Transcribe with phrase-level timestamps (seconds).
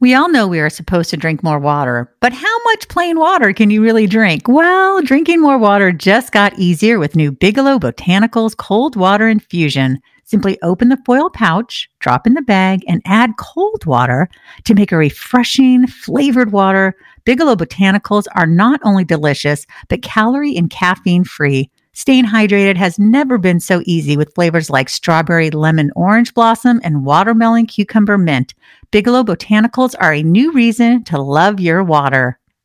[0.00, 3.52] We all know we are supposed to drink more water, but how much plain water
[3.52, 4.46] can you really drink?
[4.46, 10.00] Well, drinking more water just got easier with new Bigelow Botanicals cold water infusion.
[10.22, 14.28] Simply open the foil pouch, drop in the bag, and add cold water
[14.66, 16.94] to make a refreshing, flavored water.
[17.24, 21.70] Bigelow Botanicals are not only delicious, but calorie and caffeine free.
[21.98, 27.04] Staying hydrated has never been so easy with flavors like strawberry, lemon, orange blossom, and
[27.04, 28.54] watermelon cucumber mint.
[28.90, 32.37] Bigelow Botanicals are a new reason to love your water.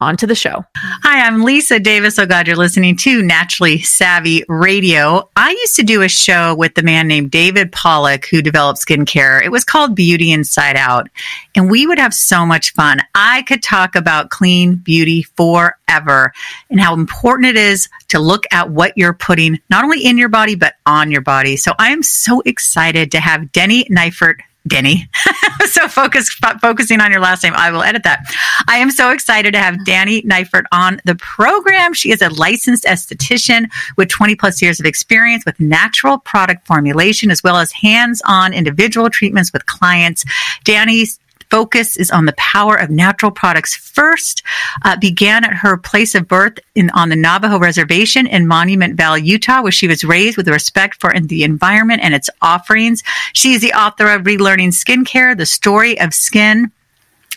[0.00, 0.62] on to the show.
[0.76, 2.18] Hi, I'm Lisa Davis.
[2.18, 5.30] Oh, God, you're listening to Naturally Savvy Radio.
[5.34, 9.42] I used to do a show with the man named David Pollock who developed skincare.
[9.42, 11.08] It was called Beauty Inside Out.
[11.54, 13.00] And we would have so much fun.
[13.14, 16.32] I could talk about clean beauty forever
[16.68, 20.28] and how important it is to look at what you're putting not only in your
[20.28, 21.56] body, but on your body.
[21.56, 24.36] So I am so excited to have Denny Neifert
[24.66, 25.08] Denny.
[25.66, 26.28] so focus,
[26.60, 27.52] focusing on your last name.
[27.54, 28.26] I will edit that.
[28.68, 31.94] I am so excited to have Danny Neifert on the program.
[31.94, 37.30] She is a licensed esthetician with 20 plus years of experience with natural product formulation
[37.30, 40.24] as well as hands-on individual treatments with clients.
[40.64, 41.18] Danny's
[41.50, 44.42] focus is on the power of natural products first.
[44.82, 49.22] Uh, began at her place of birth in, on the Navajo Reservation in Monument Valley,
[49.22, 53.02] Utah, where she was raised with respect for the environment and its offerings.
[53.32, 56.70] She is the author of Relearning Skincare, The Story of Skin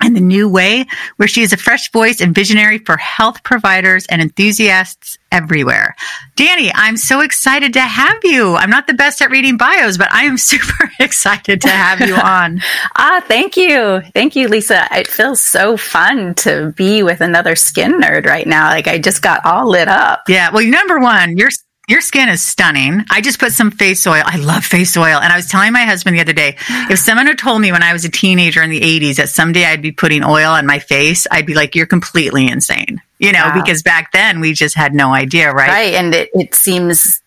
[0.01, 0.85] and the new way,
[1.17, 5.95] where she is a fresh voice and visionary for health providers and enthusiasts everywhere.
[6.35, 8.55] Danny, I'm so excited to have you.
[8.55, 12.15] I'm not the best at reading bios, but I am super excited to have you
[12.15, 12.61] on.
[12.95, 14.01] ah, thank you.
[14.13, 14.87] Thank you, Lisa.
[14.91, 18.69] It feels so fun to be with another skin nerd right now.
[18.69, 20.23] Like I just got all lit up.
[20.27, 20.51] Yeah.
[20.51, 21.51] Well, number one, you're
[21.89, 23.03] your skin is stunning.
[23.09, 24.21] I just put some face oil.
[24.23, 25.19] I love face oil.
[25.19, 27.81] And I was telling my husband the other day, if someone had told me when
[27.81, 30.77] I was a teenager in the 80s that someday I'd be putting oil on my
[30.77, 33.01] face, I'd be like, you're completely insane.
[33.17, 33.61] You know, wow.
[33.61, 35.67] because back then we just had no idea, right?
[35.67, 35.93] Right.
[35.95, 37.21] And it, it seems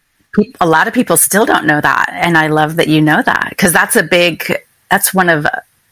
[0.60, 2.08] a lot of people still don't know that.
[2.12, 4.44] And I love that you know that because that's a big,
[4.90, 5.44] that's one of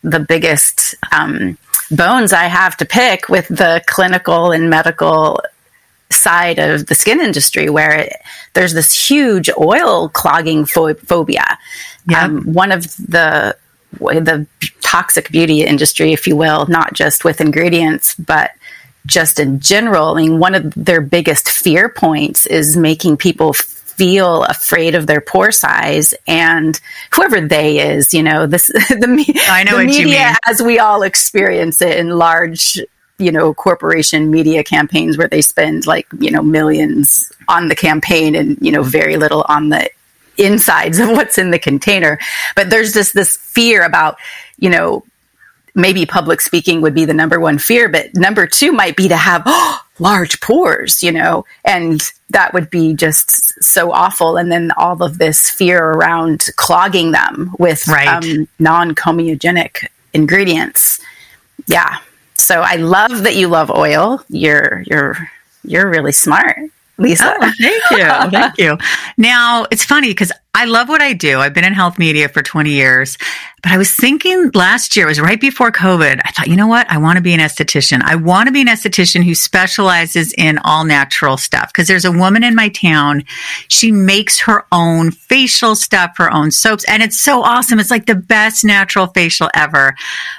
[0.02, 1.58] the biggest um,
[1.90, 5.40] bones I have to pick with the clinical and medical
[6.12, 8.12] side of the skin industry where it,
[8.54, 11.58] there's this huge oil clogging pho- phobia.
[12.08, 12.22] Yep.
[12.22, 13.56] Um, one of the
[13.92, 14.46] the
[14.80, 18.52] toxic beauty industry, if you will, not just with ingredients, but
[19.06, 20.16] just in general.
[20.16, 25.20] I mean, one of their biggest fear points is making people feel afraid of their
[25.20, 26.80] pore size and
[27.12, 31.82] whoever they is, you know, this the, I know the media as we all experience
[31.82, 32.78] it in large
[33.20, 38.34] you know, corporation media campaigns where they spend like, you know, millions on the campaign
[38.34, 39.90] and, you know, very little on the
[40.38, 42.18] insides of what's in the container.
[42.56, 44.16] But there's just this fear about,
[44.58, 45.04] you know,
[45.74, 49.16] maybe public speaking would be the number one fear, but number two might be to
[49.16, 54.36] have oh, large pores, you know, and that would be just so awful.
[54.36, 58.08] And then all of this fear around clogging them with right.
[58.08, 61.00] um, non comedogenic ingredients.
[61.66, 61.98] Yeah.
[62.40, 64.22] So I love that you love oil.
[64.28, 65.16] You're you're
[65.64, 66.58] you're really smart.
[66.98, 67.34] Lisa.
[67.40, 68.30] Oh, thank you.
[68.30, 68.76] thank you.
[69.16, 71.38] Now, it's funny because I love what I do.
[71.38, 73.16] I've been in health media for 20 years,
[73.62, 76.20] but I was thinking last year, it was right before COVID.
[76.24, 76.90] I thought, you know what?
[76.90, 78.02] I want to be an esthetician.
[78.02, 81.72] I want to be an esthetician who specializes in all natural stuff.
[81.72, 83.22] Cause there's a woman in my town.
[83.68, 86.84] She makes her own facial stuff, her own soaps.
[86.88, 87.78] And it's so awesome.
[87.78, 89.94] It's like the best natural facial ever.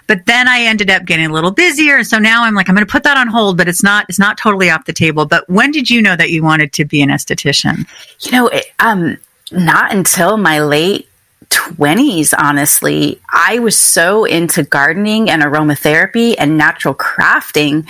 [0.07, 2.03] But then I ended up getting a little busier.
[2.03, 4.19] So now I'm like, I'm going to put that on hold, but it's not, it's
[4.19, 5.25] not totally off the table.
[5.25, 7.87] But when did you know that you wanted to be an esthetician?
[8.19, 9.17] You know, it, um,
[9.51, 11.07] not until my late
[11.49, 13.19] 20s, honestly.
[13.29, 17.87] I was so into gardening and aromatherapy and natural crafting.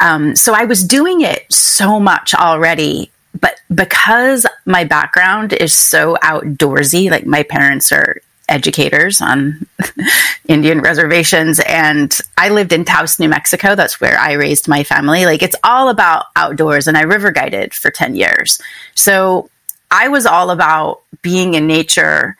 [0.00, 3.10] Um, so I was doing it so much already.
[3.40, 9.66] But because my background is so outdoorsy, like my parents are educators on
[10.48, 11.60] Indian reservations.
[11.60, 13.74] And I lived in Taos, New Mexico.
[13.74, 15.24] That's where I raised my family.
[15.24, 16.86] Like it's all about outdoors.
[16.86, 18.60] And I river guided for 10 years.
[18.94, 19.48] So
[19.94, 22.36] I was all about being in nature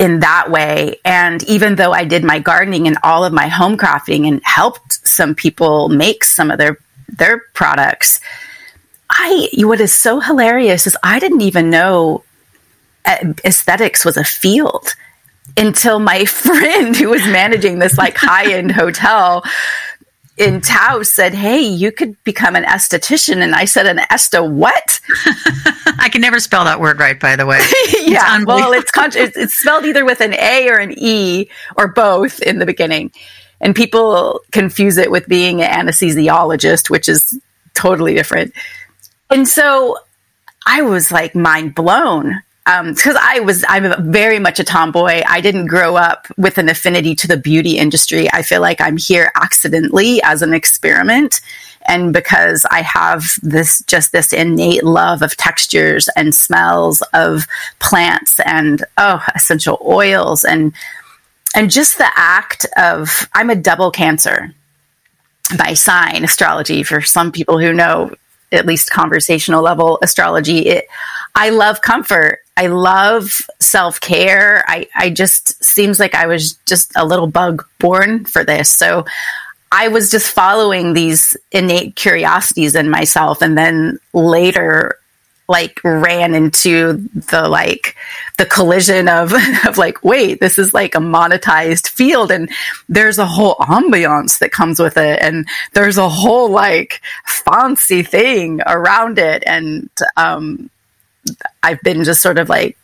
[0.00, 0.96] in that way.
[1.04, 5.06] And even though I did my gardening and all of my home crafting and helped
[5.06, 6.78] some people make some of their
[7.08, 8.20] their products.
[9.10, 12.24] I what is so hilarious is I didn't even know
[13.04, 14.94] uh, aesthetics was a field
[15.56, 19.44] until my friend who was managing this like high end hotel
[20.40, 23.42] in Taos said, Hey, you could become an esthetician.
[23.42, 25.00] And I said, An esta what?
[25.98, 27.58] I can never spell that word right, by the way.
[28.00, 28.38] yeah.
[28.38, 31.88] It's well, it's, con- it's, it's spelled either with an A or an E or
[31.88, 33.12] both in the beginning.
[33.60, 37.38] And people confuse it with being an anesthesiologist, which is
[37.74, 38.54] totally different.
[39.28, 39.98] And so
[40.66, 42.42] I was like mind blown
[42.78, 45.22] because um, I was I'm very much a tomboy.
[45.26, 48.28] I didn't grow up with an affinity to the beauty industry.
[48.32, 51.40] I feel like I'm here accidentally as an experiment,
[51.88, 57.46] and because I have this just this innate love of textures and smells of
[57.80, 60.72] plants and oh essential oils and
[61.56, 64.54] and just the act of I'm a double Cancer
[65.58, 68.14] by sign astrology for some people who know
[68.52, 70.68] at least conversational level astrology.
[70.68, 70.86] It,
[71.34, 72.40] I love comfort.
[72.56, 74.64] I love self care.
[74.66, 78.68] I, I just seems like I was just a little bug born for this.
[78.68, 79.06] So
[79.72, 83.40] I was just following these innate curiosities in myself.
[83.40, 84.98] And then later,
[85.50, 86.92] like ran into
[87.30, 87.96] the like
[88.38, 89.34] the collision of
[89.66, 92.48] of like wait this is like a monetized field and
[92.88, 98.60] there's a whole ambiance that comes with it and there's a whole like fancy thing
[98.64, 100.70] around it and um
[101.62, 102.76] I've been just sort of like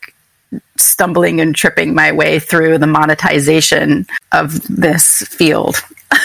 [0.77, 5.77] stumbling and tripping my way through the monetization of this field.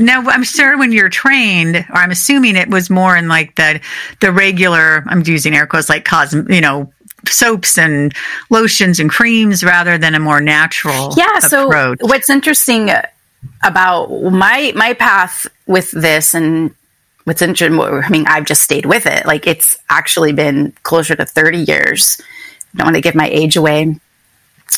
[0.00, 3.80] Now, I'm sure when you're trained, or I'm assuming it was more in like the
[4.20, 5.04] the regular.
[5.06, 6.90] I'm using air quotes like cosm, you know,
[7.26, 8.14] soaps and
[8.48, 11.12] lotions and creams rather than a more natural.
[11.16, 11.26] Yeah.
[11.38, 12.00] Approach.
[12.00, 12.90] So what's interesting
[13.62, 16.74] about my my path with this and
[17.30, 19.24] what's interesting, I mean, I've just stayed with it.
[19.24, 22.20] Like it's actually been closer to 30 years.
[22.74, 24.00] I don't want to give my age away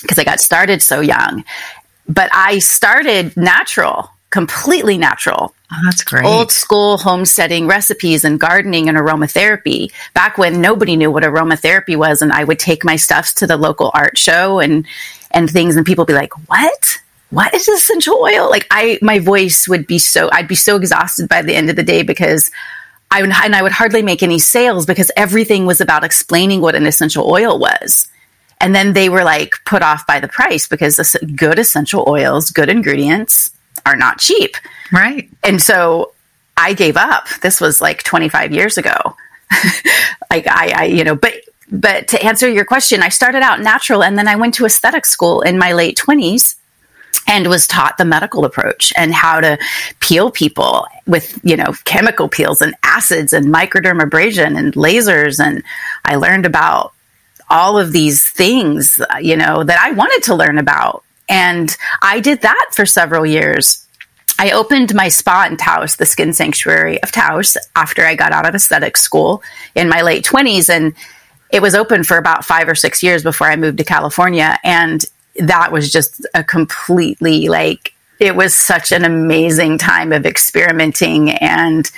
[0.03, 1.45] because I got started so young.
[2.07, 5.55] But I started natural, completely natural.
[5.73, 6.27] Oh, that's great.
[6.27, 9.91] Old school homesteading recipes and gardening and aromatherapy.
[10.13, 13.57] Back when nobody knew what aromatherapy was, and I would take my stuffs to the
[13.57, 14.87] local art show and
[15.31, 16.99] and things, and people be like, "What?
[17.33, 18.51] What is essential oil?
[18.51, 21.77] Like I, my voice would be so, I'd be so exhausted by the end of
[21.77, 22.51] the day because
[23.11, 26.75] I would, and I would hardly make any sales because everything was about explaining what
[26.75, 28.07] an essential oil was.
[28.61, 32.69] And then they were like put off by the price because good essential oils, good
[32.69, 33.51] ingredients
[33.87, 34.55] are not cheap.
[34.93, 35.31] Right.
[35.43, 36.13] And so
[36.59, 37.29] I gave up.
[37.41, 39.17] This was like 25 years ago.
[40.31, 41.33] like I, I, you know, but
[41.71, 45.07] but to answer your question, I started out natural and then I went to aesthetic
[45.07, 46.57] school in my late 20s
[47.27, 49.59] and was taught the medical approach and how to
[50.01, 55.45] peel people with you know chemical peels and acids and microdermabrasion and lasers.
[55.45, 55.63] And
[56.05, 56.93] i learned about
[57.51, 61.05] all of these things you know that i wanted to learn about.
[61.29, 63.87] And i did that for several years.
[64.39, 68.49] I opened my spa in taos the skin sanctuary of taos after i got out
[68.49, 69.43] of aesthetic school
[69.75, 70.95] in my late 20s and
[71.51, 74.59] it was open for about five or six years before i moved to california.
[74.65, 75.05] And
[75.37, 81.91] that was just a completely like it was such an amazing time of experimenting and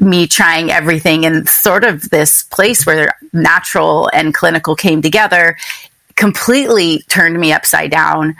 [0.00, 5.56] me trying everything in sort of this place where natural and clinical came together
[6.18, 8.36] completely turned me upside down.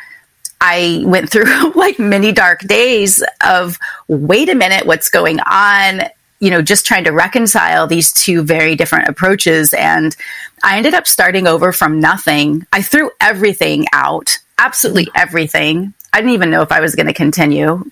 [0.60, 3.78] I went through like many dark days of
[4.08, 6.02] wait a minute, what's going on?
[6.40, 9.74] You know, just trying to reconcile these two very different approaches.
[9.74, 10.14] And
[10.62, 12.66] I ended up starting over from nothing.
[12.72, 15.18] I threw everything out, absolutely mm-hmm.
[15.18, 15.94] everything.
[16.12, 17.84] I didn't even know if I was going to continue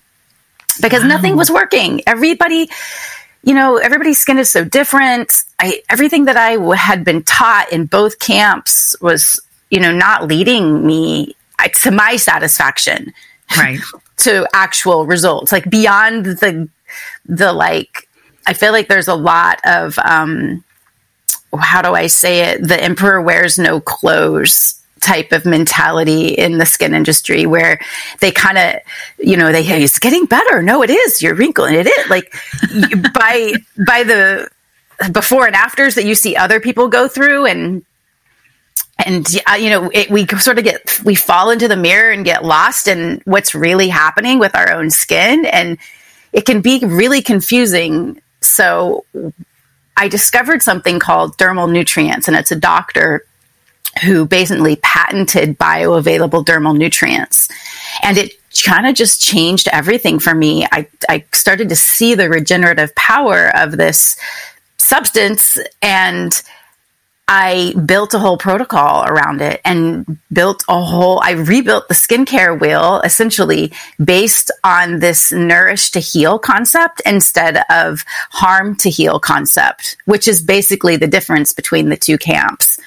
[0.81, 1.09] because wow.
[1.09, 2.01] nothing was working.
[2.07, 2.69] Everybody,
[3.43, 5.43] you know, everybody's skin is so different.
[5.59, 9.39] I, everything that I w- had been taught in both camps was,
[9.69, 13.13] you know, not leading me I, to my satisfaction.
[13.57, 13.79] Right.
[14.17, 16.67] to actual results, like beyond the,
[17.27, 18.06] the like,
[18.47, 20.63] I feel like there's a lot of, um,
[21.57, 22.67] how do I say it?
[22.67, 27.79] The emperor wears no clothes type of mentality in the skin industry where
[28.19, 28.75] they kind of,
[29.19, 30.63] you know, they hey, it's getting better.
[30.63, 31.21] No, it is.
[31.21, 31.75] You're wrinkling.
[31.75, 32.33] It is like
[33.13, 33.53] by
[33.85, 34.49] by the
[35.11, 37.85] before and afters that you see other people go through and
[39.05, 42.25] and uh, you know it, we sort of get we fall into the mirror and
[42.25, 45.77] get lost in what's really happening with our own skin and
[46.33, 49.05] it can be really confusing so
[49.97, 53.25] I discovered something called dermal nutrients, and it's a doctor
[54.03, 57.49] who basically patented bioavailable dermal nutrients.
[58.03, 60.67] And it kind of just changed everything for me.
[60.71, 64.17] I, I started to see the regenerative power of this
[64.77, 66.41] substance and
[67.29, 72.57] I built a whole protocol around it and built a whole, I rebuilt the skincare
[72.57, 79.97] wheel essentially based on this nourish to heal concept instead of harm to heal concept,
[80.05, 82.79] which is basically the difference between the two camps.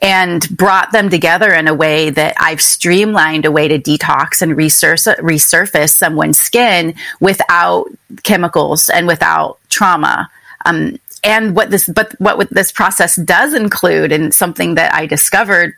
[0.00, 4.56] And brought them together in a way that I've streamlined a way to detox and
[4.56, 7.86] resurface, resurface someone's skin without
[8.24, 10.28] chemicals and without trauma.
[10.66, 15.74] Um, and what this but what this process does include and something that i discovered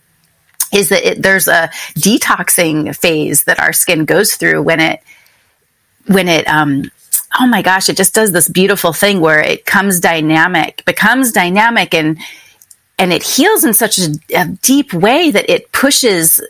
[0.72, 5.00] is that it, there's a detoxing phase that our skin goes through when it
[6.06, 6.90] when it um
[7.40, 11.94] oh my gosh it just does this beautiful thing where it comes dynamic becomes dynamic
[11.94, 12.18] and
[12.98, 16.40] and it heals in such a, a deep way that it pushes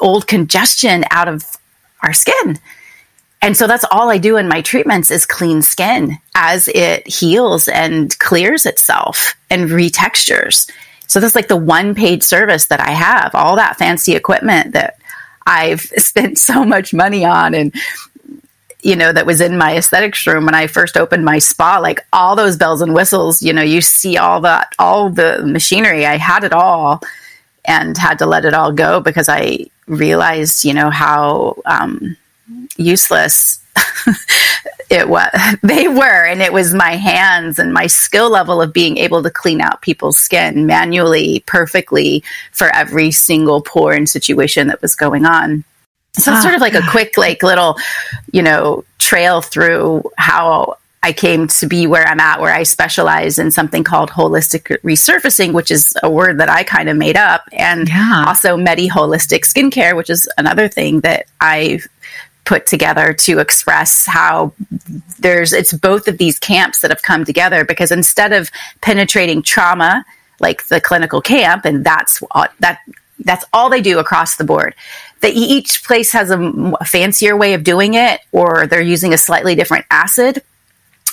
[0.00, 1.44] old congestion out of
[2.02, 2.58] our skin
[3.42, 7.68] and so that's all I do in my treatments is clean skin as it heals
[7.68, 10.70] and clears itself and retextures.
[11.06, 14.98] So that's like the one paid service that I have, all that fancy equipment that
[15.46, 17.74] I've spent so much money on and
[18.82, 22.06] you know that was in my aesthetics room when I first opened my spa like
[22.12, 26.18] all those bells and whistles you know you see all that all the machinery I
[26.18, 27.00] had it all
[27.64, 32.16] and had to let it all go because I realized you know how um,
[32.76, 33.60] useless
[34.90, 35.28] it was
[35.62, 39.30] they were and it was my hands and my skill level of being able to
[39.30, 42.22] clean out people's skin manually perfectly
[42.52, 45.64] for every single pore and situation that was going on
[46.12, 46.90] so it's sort of like a ah.
[46.90, 47.76] quick like little
[48.32, 53.38] you know trail through how I came to be where I'm at, where I specialize
[53.38, 57.44] in something called holistic resurfacing, which is a word that I kind of made up,
[57.52, 58.24] and yeah.
[58.26, 61.78] also Medi Holistic Skincare, which is another thing that I
[62.46, 64.52] put together to express how
[65.18, 68.50] there's it's both of these camps that have come together because instead of
[68.80, 70.04] penetrating trauma
[70.40, 72.22] like the clinical camp and that's
[72.60, 72.78] that
[73.20, 74.74] that's all they do across the board
[75.20, 76.38] that each place has a,
[76.80, 80.40] a fancier way of doing it or they're using a slightly different acid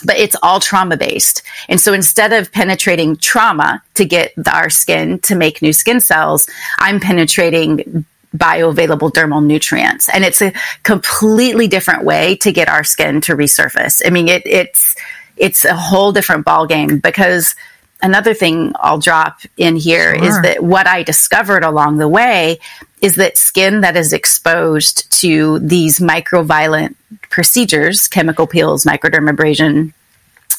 [0.06, 1.44] but it's all trauma based.
[1.70, 6.50] And so instead of penetrating trauma to get our skin to make new skin cells,
[6.78, 10.10] I'm penetrating bioavailable dermal nutrients.
[10.10, 14.02] And it's a completely different way to get our skin to resurface.
[14.06, 14.96] I mean, it, it's,
[15.38, 17.56] it's a whole different ballgame because
[18.02, 20.24] another thing I'll drop in here sure.
[20.24, 22.60] is that what I discovered along the way
[23.02, 26.96] is that skin that is exposed to these microviolent
[27.30, 29.94] procedures, chemical peels, microdermabrasion,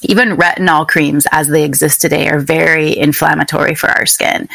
[0.04, 4.48] even retinol creams as they exist today are very inflammatory for our skin.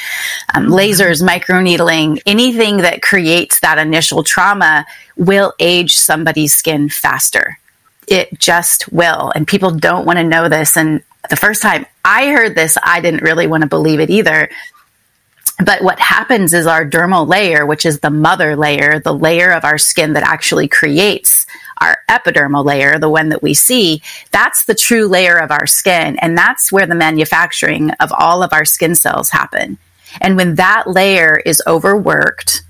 [0.53, 7.59] Um, lasers, microneedling, anything that creates that initial trauma will age somebody's skin faster.
[8.07, 9.31] It just will.
[9.35, 10.77] And people don't want to know this.
[10.77, 14.49] And the first time I heard this, I didn't really want to believe it either.
[15.63, 19.65] But what happens is our dermal layer, which is the mother layer, the layer of
[19.65, 21.45] our skin that actually creates
[21.81, 26.17] our epidermal layer, the one that we see, that's the true layer of our skin.
[26.21, 29.77] And that's where the manufacturing of all of our skin cells happen.
[30.21, 32.63] And when that layer is overworked,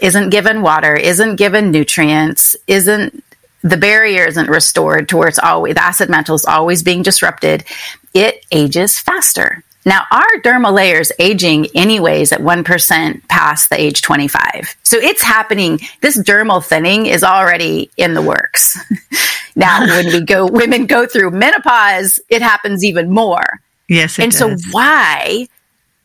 [0.00, 3.24] isn't given water, isn't given nutrients, isn't
[3.62, 7.64] the barrier isn't restored to where it's always the acid mantle is always being disrupted,
[8.12, 9.62] it ages faster.
[9.84, 14.76] Now, our dermal layer is aging anyways at 1% past the age 25.
[14.82, 15.80] So it's happening.
[16.00, 18.78] This dermal thinning is already in the works.
[19.56, 23.60] now, when we go, women go through menopause, it happens even more.
[23.88, 24.18] Yes.
[24.18, 24.38] and does.
[24.38, 25.48] so why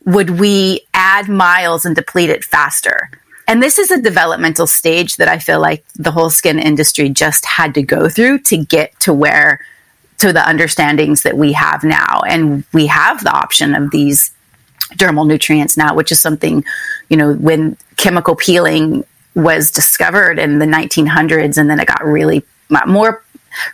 [0.04, 3.10] would we add miles and deplete it faster?
[3.46, 7.46] And this is a developmental stage that I feel like the whole skin industry just
[7.46, 9.60] had to go through to get to where
[10.18, 12.22] to the understandings that we have now.
[12.28, 14.32] And we have the option of these
[14.94, 16.64] dermal nutrients now, which is something,
[17.08, 22.42] you know, when chemical peeling was discovered in the 1900s and then it got really
[22.86, 23.22] more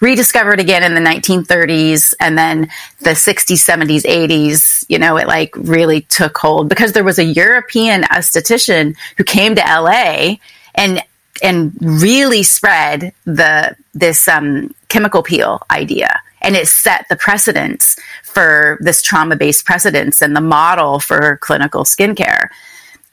[0.01, 2.71] rediscovered again in the 1930s and then
[3.01, 7.25] the 60s 70s 80s you know it like really took hold because there was a
[7.25, 10.37] european esthetician who came to la
[10.77, 11.03] and
[11.43, 18.79] and really spread the this um, chemical peel idea and it set the precedence for
[18.81, 22.49] this trauma based precedence and the model for clinical skincare.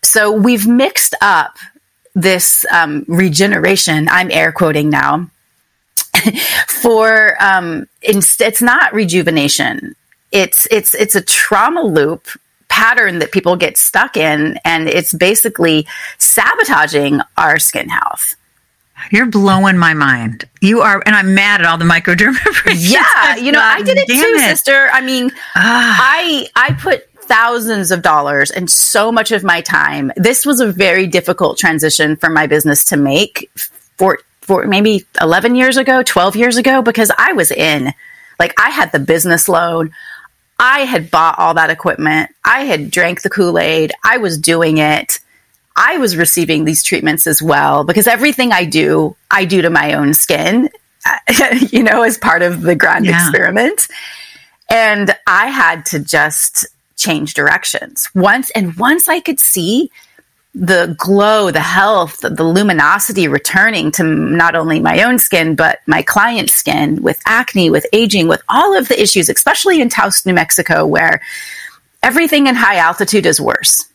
[0.04, 1.58] So we've mixed up
[2.14, 5.30] this um, regeneration, I'm air quoting now,
[6.68, 9.96] for um, it's, it's not rejuvenation.
[10.32, 12.26] It's it's it's a trauma loop
[12.70, 15.86] pattern that people get stuck in, and it's basically
[16.20, 18.36] sabotaging our skin health.
[19.12, 20.46] You're blowing my mind.
[20.62, 22.92] You are, and I'm mad at all the microdermabrasions.
[22.92, 24.90] Yeah, you know, I did it Damn too, sister.
[24.92, 30.12] I mean, Ah, I I put thousands of dollars and so much of my time.
[30.18, 33.50] This was a very difficult transition for my business to make
[33.98, 37.94] for for maybe 11 years ago, 12 years ago because I was in
[38.38, 39.92] like I had the business loan.
[40.60, 42.30] I had bought all that equipment.
[42.44, 43.94] I had drank the Kool-Aid.
[44.04, 45.20] I was doing it.
[45.84, 49.94] I was receiving these treatments as well because everything I do, I do to my
[49.94, 50.70] own skin,
[51.72, 53.20] you know, as part of the grand Yeah.
[53.20, 53.88] experiment.
[54.70, 58.52] And I had to just change directions once.
[58.52, 59.90] And once I could see
[60.54, 66.04] the glow, the health, the luminosity returning to not only my own skin, but my
[66.04, 70.34] client's skin with acne, with aging, with all of the issues, especially in Taos, New
[70.34, 71.22] Mexico, where
[72.04, 73.88] everything in high altitude is worse.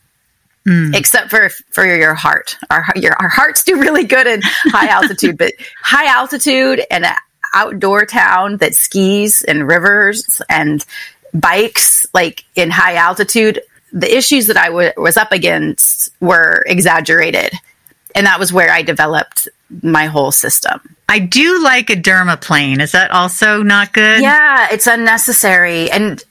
[0.67, 0.97] Mm.
[0.97, 5.39] Except for for your heart, our your our hearts do really good in high altitude,
[5.39, 7.15] but high altitude and an
[7.55, 10.85] outdoor town that skis and rivers and
[11.33, 17.53] bikes, like in high altitude, the issues that I w- was up against were exaggerated,
[18.15, 19.49] and that was where I developed
[19.83, 20.81] my whole system.
[21.09, 22.81] I do like a dermaplane.
[22.81, 24.21] Is that also not good?
[24.21, 25.91] Yeah, it's unnecessary.
[25.91, 26.23] And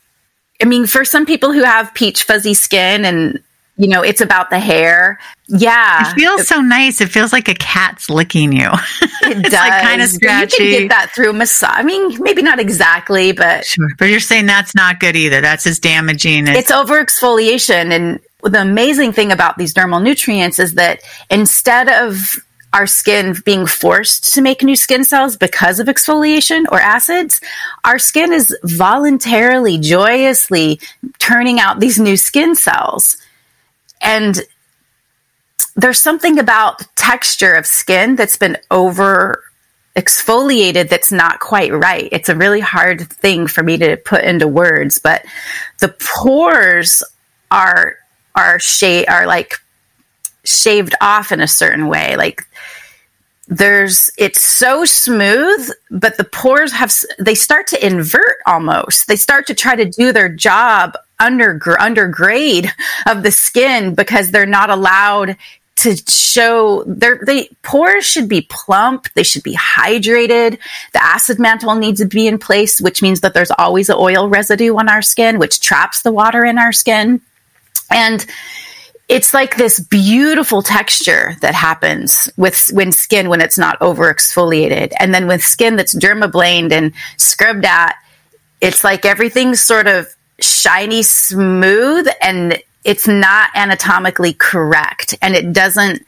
[0.62, 3.42] I mean, for some people who have peach fuzzy skin and,
[3.77, 5.20] you know, it's about the hair.
[5.48, 6.10] Yeah.
[6.10, 7.01] It feels so nice.
[7.01, 8.70] It feels like a cat's licking you.
[9.25, 9.53] It it's does.
[9.53, 11.72] like kind of But You can get that through massage.
[11.74, 13.89] I mean, maybe not exactly, but Sure.
[13.98, 15.41] But you're saying that's not good either.
[15.41, 17.91] That's as damaging as it's over exfoliation.
[17.91, 21.01] And the amazing thing about these dermal nutrients is that
[21.32, 22.36] instead of
[22.72, 27.41] our skin being forced to make new skin cells because of exfoliation or acids,
[27.84, 30.79] our skin is voluntarily, joyously
[31.17, 33.17] turning out these new skin cells.
[34.02, 34.42] And
[35.75, 39.44] there's something about the texture of skin that's been over
[39.96, 42.10] exfoliated that's not quite right.
[42.12, 45.25] It's a really hard thing for me to put into words, but
[45.80, 47.03] the pores
[47.51, 47.96] are
[48.36, 49.55] are shade are like
[50.44, 52.18] shaved off in a certain way.
[52.18, 52.46] Like
[53.48, 59.08] there's it's so smooth, but the pores have they start to invert almost.
[59.08, 62.70] They start to try to do their job under undergrade
[63.08, 65.38] of the skin because they're not allowed
[65.75, 70.58] to show their they pores should be plump they should be hydrated.
[70.94, 74.30] The acid mantle needs to be in place which means that there's always an oil
[74.30, 77.22] residue on our skin which traps the water in our skin.
[77.92, 78.25] And
[79.08, 84.94] it's like this beautiful texture that happens with when skin when it's not over exfoliated
[85.00, 87.96] and then with skin that's dermaplaned and scrubbed at
[88.62, 90.08] it's like everything's sort of
[90.40, 96.04] shiny smooth and it's not anatomically correct and it doesn't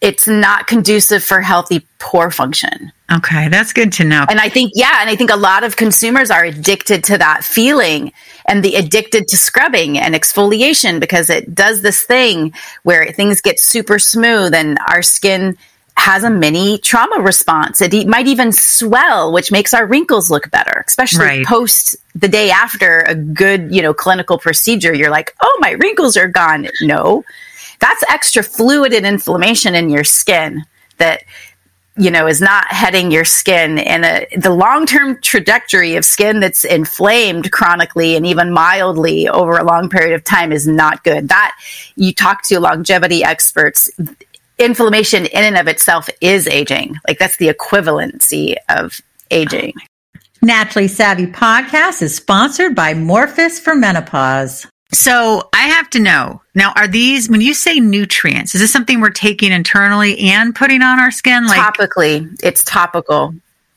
[0.00, 3.48] it's not conducive for healthy pore function okay.
[3.48, 4.26] That's good to know.
[4.28, 7.44] and I think, yeah, and I think a lot of consumers are addicted to that
[7.44, 8.12] feeling
[8.46, 13.60] and the addicted to scrubbing and exfoliation because it does this thing where things get
[13.60, 15.56] super smooth and our skin
[15.96, 17.80] has a mini trauma response.
[17.80, 21.46] It might even swell, which makes our wrinkles look better, especially Right.
[21.46, 24.92] post the day after a good, you know, clinical procedure.
[24.94, 26.68] You're like, oh, my wrinkles are gone.
[26.82, 27.24] No,
[27.80, 30.64] that's extra fluid and inflammation in your skin
[30.98, 31.22] that
[31.96, 36.64] you know is not heading your skin and a the long-term trajectory of skin that's
[36.64, 41.56] inflamed chronically and even mildly over a long period of time is not good that
[41.94, 43.88] you talk to longevity experts
[44.58, 49.72] inflammation in and of itself is aging like that's the equivalency of aging
[50.44, 54.66] Naturally Savvy podcast is sponsored by Morphus for Menopause.
[54.92, 59.00] So I have to know now, are these, when you say nutrients, is this something
[59.00, 61.46] we're taking internally and putting on our skin?
[61.46, 63.34] Like, topically it's topical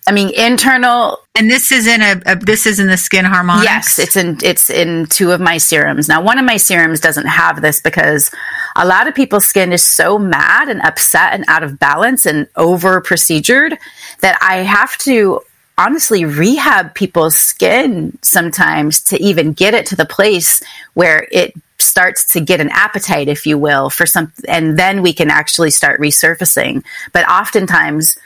[0.07, 3.65] i mean internal and this is in a, a this is in the skin harmonics?
[3.65, 6.07] Yes, it's in it's in two of my serums.
[6.07, 8.31] Now, one of my serums doesn't have this because
[8.75, 12.47] a lot of people's skin is so mad and upset and out of balance and
[12.55, 13.77] over procedured
[14.21, 15.41] that I have to
[15.77, 20.63] honestly rehab people's skin sometimes to even get it to the place
[20.95, 25.13] where it starts to get an appetite if you will for some and then we
[25.13, 28.17] can actually start resurfacing but oftentimes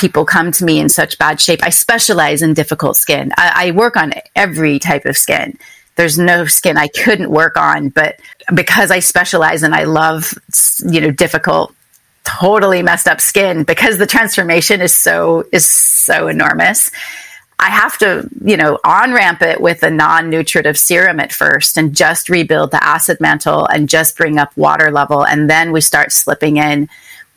[0.00, 1.60] people come to me in such bad shape.
[1.62, 3.32] I specialize in difficult skin.
[3.36, 5.58] I, I work on every type of skin.
[5.96, 8.18] There's no skin I couldn't work on, but
[8.54, 10.32] because I specialize and I love,
[10.90, 11.74] you know, difficult,
[12.24, 16.90] totally messed up skin, because the transformation is so is so enormous.
[17.58, 21.76] I have to, you know, on ramp it with a non nutritive serum at first
[21.76, 25.26] and just rebuild the acid mantle and just bring up water level.
[25.26, 26.88] And then we start slipping in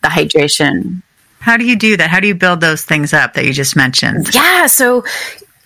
[0.02, 1.02] the hydration.
[1.44, 2.10] How do you do that?
[2.10, 4.34] How do you build those things up that you just mentioned?
[4.34, 5.04] Yeah, so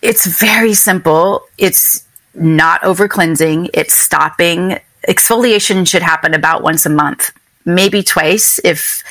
[0.02, 1.44] it's very simple.
[1.56, 4.80] It's not over cleansing, it's stopping.
[5.08, 7.30] Exfoliation should happen about once a month,
[7.64, 9.04] maybe twice if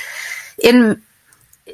[0.61, 1.01] in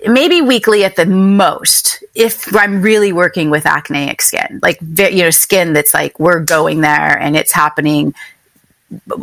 [0.05, 5.29] maybe weekly at the most if i'm really working with acneic skin like you know
[5.29, 8.13] skin that's like we're going there and it's happening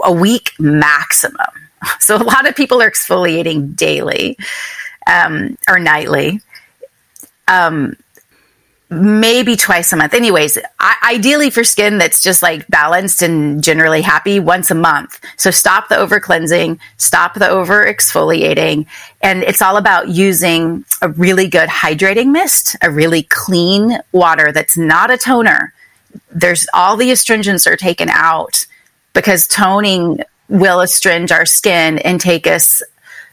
[0.05, 1.37] a week maximum
[1.99, 4.39] so a lot of people are exfoliating daily
[5.07, 6.41] um, or nightly
[7.51, 7.97] um,
[8.91, 10.15] maybe twice a month.
[10.15, 15.21] Anyways, I- ideally for skin that's just like balanced and generally happy, once a month.
[15.37, 18.87] So stop the over cleansing, stop the over exfoliating.
[19.23, 24.77] And it's all about using a really good hydrating mist, a really clean water that's
[24.77, 25.73] not a toner.
[26.33, 28.67] There's all the astringents are taken out
[29.13, 32.83] because toning will astringe our skin and take us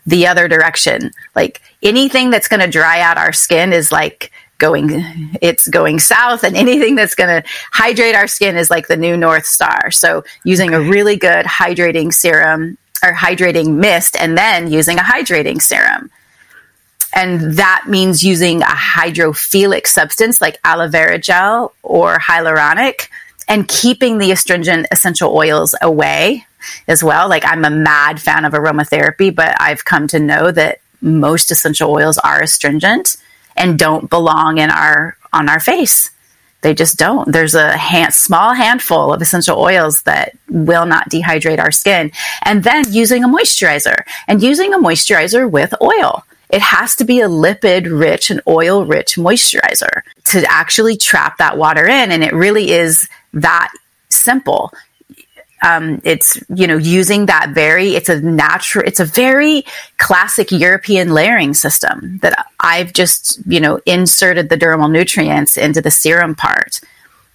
[0.08, 1.12] the other direction.
[1.36, 4.90] Like anything that's going to dry out our skin is like, going
[5.40, 9.16] it's going south and anything that's going to hydrate our skin is like the new
[9.16, 9.92] north star.
[9.92, 15.62] So using a really good hydrating serum or hydrating mist and then using a hydrating
[15.62, 16.10] serum.
[17.14, 23.10] And that means using a hydrophilic substance like aloe vera gel or hyaluronic
[23.48, 26.47] and keeping the astringent essential oils away
[26.88, 30.80] as well like i'm a mad fan of aromatherapy but i've come to know that
[31.02, 33.18] most essential oils are astringent
[33.56, 36.12] and don't belong in our on our face.
[36.62, 37.32] They just don't.
[37.32, 42.12] There's a hand, small handful of essential oils that will not dehydrate our skin.
[42.44, 46.24] And then using a moisturizer and using a moisturizer with oil.
[46.50, 51.58] It has to be a lipid rich and oil rich moisturizer to actually trap that
[51.58, 52.12] water in.
[52.12, 53.72] And it really is that
[54.10, 54.72] simple
[55.62, 59.64] um, it's you know using that very it's a natural it's a very
[59.98, 65.92] classic european layering system that i've just you know inserted the dermal nutrients into the
[65.92, 66.82] serum part.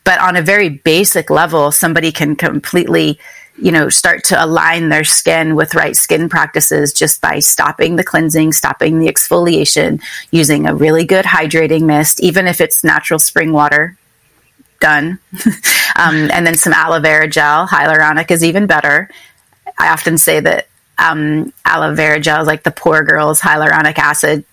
[0.05, 3.19] But on a very basic level somebody can completely
[3.59, 8.05] you know start to align their skin with right skin practices just by stopping the
[8.05, 13.53] cleansing stopping the exfoliation using a really good hydrating mist even if it's natural spring
[13.53, 13.97] water
[14.83, 15.19] done.
[15.97, 17.67] um, and then some aloe vera gel.
[17.67, 19.09] Hyaluronic is even better.
[19.79, 20.69] I often say that
[20.99, 24.45] um, aloe vera gel is like the poor girl's hyaluronic acid.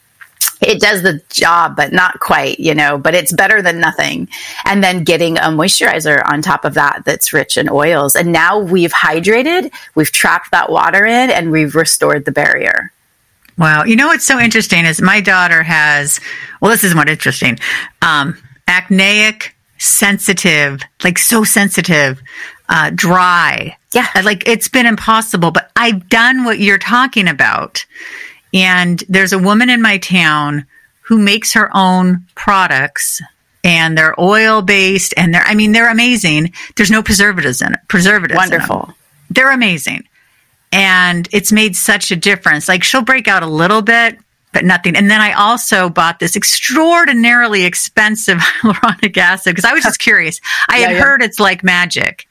[0.62, 4.30] It does the job, but not quite, you know, but it's better than nothing.
[4.66, 8.16] And then getting a moisturizer on top of that that's rich in oils.
[8.16, 12.94] And now we've hydrated, we've trapped that water in, and we've restored the barrier.
[13.58, 13.84] Wow.
[13.84, 16.22] You know what's so interesting is my daughter has,
[16.62, 17.60] well, this is what interesting.
[18.02, 18.38] Um,
[18.70, 22.22] acneic sensitive, like so sensitive,
[22.68, 23.76] uh, dry.
[23.94, 24.08] Yeah.
[24.24, 27.86] Like it's been impossible, but I've done what you're talking about.
[28.54, 30.66] And there's a woman in my town
[31.02, 33.22] who makes her own products
[33.64, 36.54] and they're oil based and they're, I mean, they're amazing.
[36.76, 37.80] There's no preservatives in it.
[37.88, 38.38] Preservatives.
[38.38, 38.94] Wonderful.
[39.30, 40.08] They're amazing.
[40.72, 42.68] And it's made such a difference.
[42.68, 44.20] Like she'll break out a little bit,
[44.52, 44.96] but nothing.
[44.96, 50.42] And then I also bought this extraordinarily expensive hyaluronic acid because I was just curious.
[50.70, 51.04] I yeah, had yeah.
[51.04, 52.28] heard it's like magic.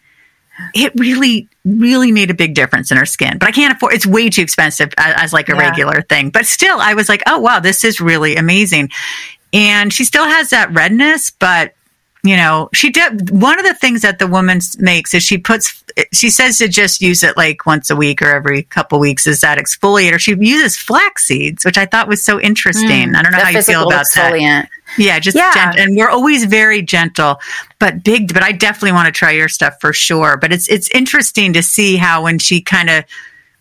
[0.74, 3.94] It really, really made a big difference in her skin, but I can't afford.
[3.94, 5.68] It's way too expensive as, as like a yeah.
[5.68, 6.31] regular thing.
[6.31, 8.90] But still, I was like, oh wow, this is really amazing.
[9.52, 11.74] And she still has that redness, but
[12.24, 15.85] you know, she did one of the things that the woman makes is she puts,
[16.12, 19.40] she says to just use it like once a week or every couple weeks is
[19.40, 20.18] that exfoliator.
[20.18, 23.11] She uses flax seeds, which I thought was so interesting.
[23.11, 24.62] Mm, I don't know how you feel about exfoliant.
[24.62, 24.68] that.
[24.96, 25.52] Yeah, just yeah.
[25.54, 27.40] Gent- and we're always very gentle,
[27.78, 28.35] but big.
[28.35, 30.37] But I definitely want to try your stuff for sure.
[30.37, 33.04] But it's it's interesting to see how when she kind of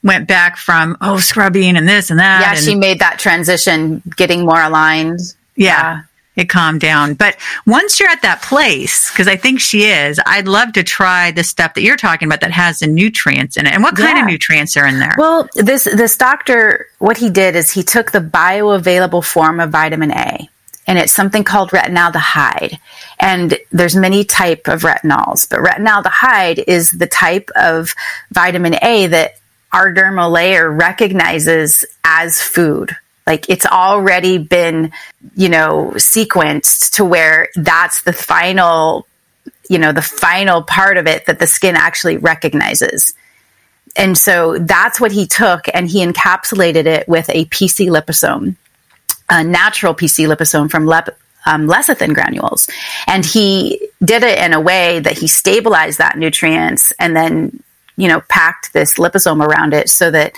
[0.03, 2.41] went back from oh scrubbing and this and that.
[2.41, 5.19] Yeah, and, she made that transition, getting more aligned.
[5.55, 5.65] Yeah.
[5.65, 6.01] yeah
[6.37, 7.15] it calmed down.
[7.15, 11.31] But once you're at that place, because I think she is, I'd love to try
[11.31, 13.73] the stuff that you're talking about that has the nutrients in it.
[13.73, 14.23] And what kind yeah.
[14.23, 15.15] of nutrients are in there?
[15.17, 20.11] Well, this this doctor, what he did is he took the bioavailable form of vitamin
[20.11, 20.47] A.
[20.89, 22.79] And it's something called retinaldehyde.
[23.19, 27.93] And there's many type of retinols, but retinaldehyde is the type of
[28.31, 29.33] vitamin A that
[29.73, 32.95] our dermal layer recognizes as food
[33.27, 34.91] like it's already been,
[35.35, 39.05] you know, sequenced to where that's the final,
[39.69, 43.13] you know, the final part of it that the skin actually recognizes.
[43.97, 48.55] And so that's what he took and he encapsulated it with a PC liposome,
[49.29, 52.69] a natural PC liposome from lep- um, lecithin granules.
[53.07, 57.61] And he did it in a way that he stabilized that nutrients and then,
[57.97, 60.33] you know, packed this liposome around it so that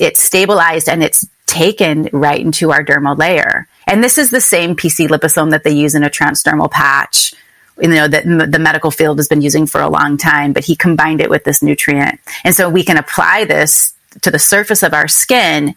[0.00, 3.66] it's stabilized and it's taken right into our dermal layer.
[3.86, 7.34] And this is the same PC liposome that they use in a transdermal patch.
[7.80, 10.74] You know that the medical field has been using for a long time but he
[10.74, 12.18] combined it with this nutrient.
[12.42, 15.74] And so we can apply this to the surface of our skin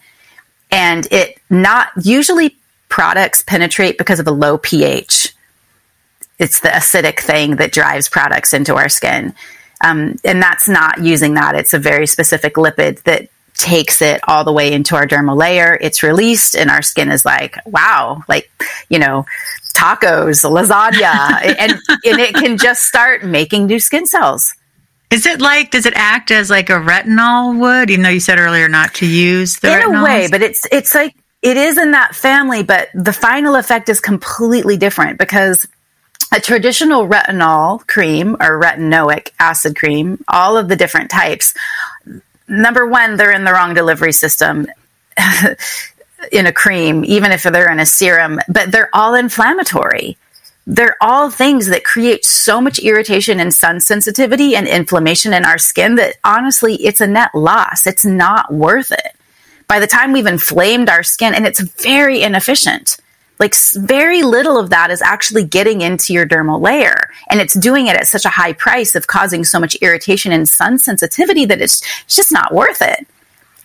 [0.72, 2.56] and it not usually
[2.88, 5.34] products penetrate because of a low ph.
[6.40, 9.36] It's the acidic thing that drives products into our skin.
[9.84, 11.56] Um, and that's not using that.
[11.56, 13.30] It's a very specific lipid that
[13.60, 17.26] takes it all the way into our dermal layer it's released and our skin is
[17.26, 18.50] like wow like
[18.90, 19.26] you know
[19.74, 24.56] tacos lasagna and, and it can just start making new skin cells
[25.12, 28.40] is it like does it act as like a retinol would even though you said
[28.40, 30.02] earlier not to use the in retinols?
[30.02, 33.90] a way but it's it's like it is in that family but the final effect
[33.90, 35.68] is completely different because
[36.32, 41.54] a traditional retinol cream or retinoic acid cream, all of the different types.
[42.50, 44.68] Number one, they're in the wrong delivery system
[46.32, 50.18] in a cream, even if they're in a serum, but they're all inflammatory.
[50.66, 55.58] They're all things that create so much irritation and sun sensitivity and inflammation in our
[55.58, 57.88] skin that honestly, it's a net loss.
[57.88, 59.16] It's not worth it.
[59.68, 62.98] By the time we've inflamed our skin, and it's very inefficient
[63.40, 67.88] like very little of that is actually getting into your dermal layer and it's doing
[67.88, 71.62] it at such a high price of causing so much irritation and sun sensitivity that
[71.62, 73.08] it's, it's just not worth it right.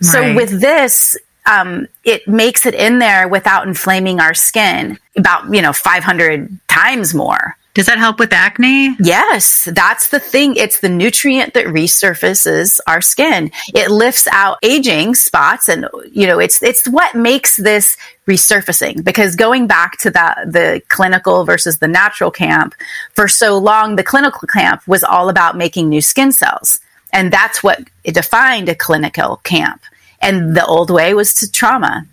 [0.01, 5.61] so with this um, it makes it in there without inflaming our skin about you
[5.61, 8.97] know 500 times more does that help with acne?
[9.01, 10.55] Yes, that's the thing.
[10.55, 13.51] It's the nutrient that resurfaces our skin.
[13.75, 19.37] It lifts out aging spots and you know, it's it's what makes this resurfacing because
[19.37, 22.75] going back to that the clinical versus the natural camp,
[23.13, 26.81] for so long the clinical camp was all about making new skin cells.
[27.13, 29.83] And that's what defined a clinical camp.
[30.21, 32.07] And the old way was to trauma.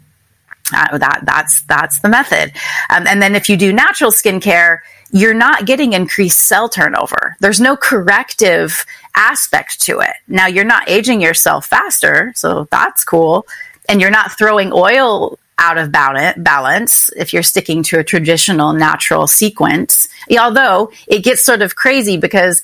[0.74, 2.54] Uh, that that's that's the method.
[2.90, 4.80] Um, and then if you do natural skincare,
[5.12, 7.36] you're not getting increased cell turnover.
[7.40, 10.14] There's no corrective aspect to it.
[10.28, 13.46] Now you're not aging yourself faster, so that's cool.
[13.90, 19.28] And you're not throwing oil out of balance if you're sticking to a traditional natural
[19.28, 20.08] sequence.
[20.38, 22.62] Although it gets sort of crazy because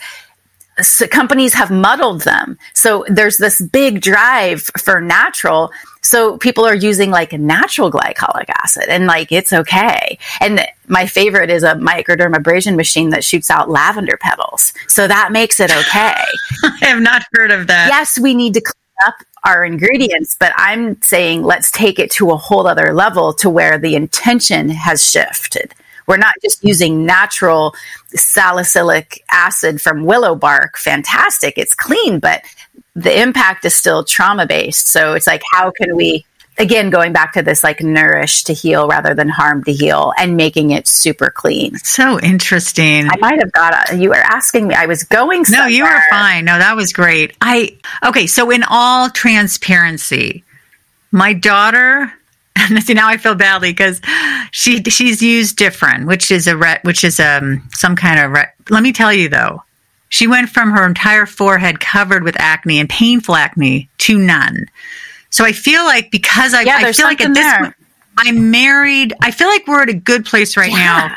[0.82, 2.58] so companies have muddled them.
[2.74, 5.72] So there's this big drive for natural.
[6.02, 10.18] So people are using like natural glycolic acid and like it's okay.
[10.40, 14.74] And my favorite is a microdermabrasion machine that shoots out lavender petals.
[14.88, 16.22] So that makes it okay.
[16.64, 17.90] I have not heard of that.
[17.90, 19.16] Yes, we need to clean up
[19.48, 23.80] our ingredients, but I'm saying let's take it to a whole other level to where
[23.80, 25.74] the intention has shifted.
[26.06, 27.74] We're not just using natural
[28.08, 30.78] salicylic acid from willow bark.
[30.78, 31.58] Fantastic.
[31.58, 32.44] It's clean, but
[32.96, 34.88] the impact is still trauma based.
[34.88, 36.26] So it's like, how can we,
[36.58, 40.36] again, going back to this like nourish to heal rather than harm to heal and
[40.36, 41.78] making it super clean.
[41.78, 43.08] So interesting.
[43.10, 45.70] I might have got a, you were asking me, I was going somewhere.
[45.70, 46.46] No, you were fine.
[46.46, 47.36] No, that was great.
[47.42, 48.28] I, okay.
[48.28, 50.44] So in all transparency,
[51.12, 52.12] my daughter
[52.58, 54.02] and see now I feel badly because
[54.52, 58.54] she she's used Differin, which is a ret, which is um some kind of ret.
[58.70, 59.64] Let me tell you though,
[60.10, 64.68] she went from her entire forehead covered with acne and painful acne to none.
[65.30, 67.60] So I feel like because I, yeah, I feel like at this there.
[67.60, 67.76] point,
[68.20, 69.14] I'm married.
[69.22, 70.78] I feel like we're at a good place right Yeah.
[71.10, 71.16] now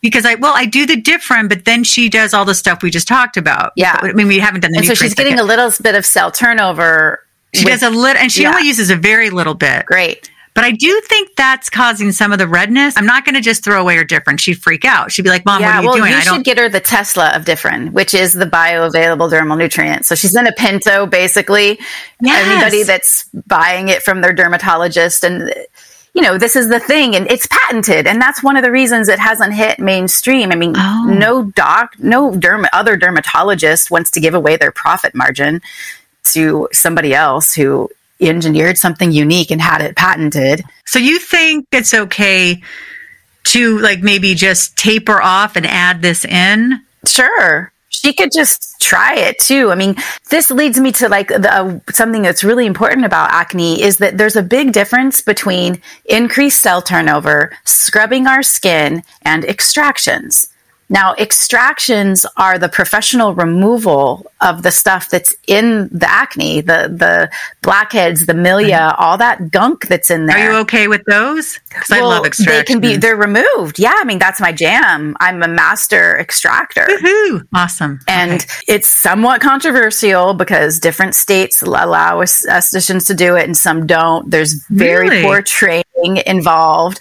[0.00, 2.90] because I well I do the Differin, but then she does all the stuff we
[2.90, 3.72] just talked about.
[3.76, 3.96] Yeah.
[4.00, 5.42] I mean we haven't done the And so she's getting yet.
[5.42, 7.24] a little bit of cell turnover.
[7.54, 8.50] she with- does a little and she yeah.
[8.54, 9.86] only uses a very little bit.
[9.86, 10.30] Great.
[10.54, 12.96] But I do think that's causing some of the redness.
[12.98, 14.38] I'm not going to just throw away her Differin.
[14.38, 15.10] She'd freak out.
[15.10, 16.80] She'd be like, "Mom, what are you well, doing?" you I should get her the
[16.80, 20.04] Tesla of Differin, which is the bioavailable dermal nutrient.
[20.04, 21.78] So she's in a Pinto, basically.
[22.20, 22.46] Yes.
[22.46, 25.52] Anybody that's buying it from their dermatologist, and
[26.14, 29.08] you know, this is the thing, and it's patented, and that's one of the reasons
[29.08, 30.52] it hasn't hit mainstream.
[30.52, 31.06] I mean, Oh.
[31.08, 35.62] no doc, no derm, other dermatologist wants to give away their profit margin
[36.24, 37.88] to somebody else who
[38.28, 40.62] engineered something unique and had it patented.
[40.86, 42.62] so you think it's okay
[43.44, 46.80] to like maybe just taper off and add this in?
[47.06, 47.72] Sure.
[47.88, 49.70] She could just try it too.
[49.70, 49.96] I mean,
[50.30, 54.16] this leads me to like the, uh, something that's really important about acne is that
[54.16, 60.51] there's a big difference between increased cell turnover, scrubbing our skin, and extractions.
[60.92, 67.30] Now, extractions are the professional removal of the stuff that's in the acne, the the
[67.62, 70.36] blackheads, the milia, all that gunk that's in there.
[70.36, 71.58] Are you okay with those?
[71.70, 72.58] Because I love extractions.
[72.58, 73.78] They can be they're removed.
[73.78, 75.16] Yeah, I mean that's my jam.
[75.20, 76.86] I'm a master extractor.
[76.86, 77.46] Woohoo!
[77.54, 77.98] Awesome.
[78.06, 78.46] And Okay.
[78.68, 84.30] it's somewhat controversial because different states allow estheticians to do it and some don't.
[84.30, 85.22] There's very Really?
[85.22, 87.00] poor training involved.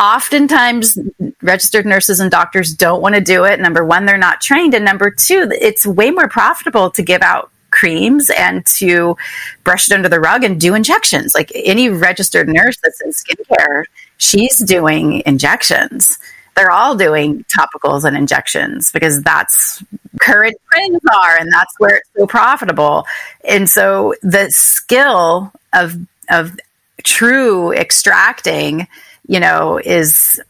[0.00, 0.98] Oftentimes,
[1.42, 3.60] registered nurses and doctors don't want to do it.
[3.60, 4.72] Number one, they're not trained.
[4.72, 9.16] And number two, it's way more profitable to give out creams and to
[9.62, 11.34] brush it under the rug and do injections.
[11.34, 13.84] Like any registered nurse that's in skincare,
[14.16, 16.18] she's doing injections.
[16.56, 19.84] They're all doing topicals and injections because that's
[20.20, 23.06] current trends are and that's where it's so profitable.
[23.48, 25.94] And so the skill of
[26.30, 26.58] of
[27.04, 28.86] true extracting,
[29.26, 30.40] you know, is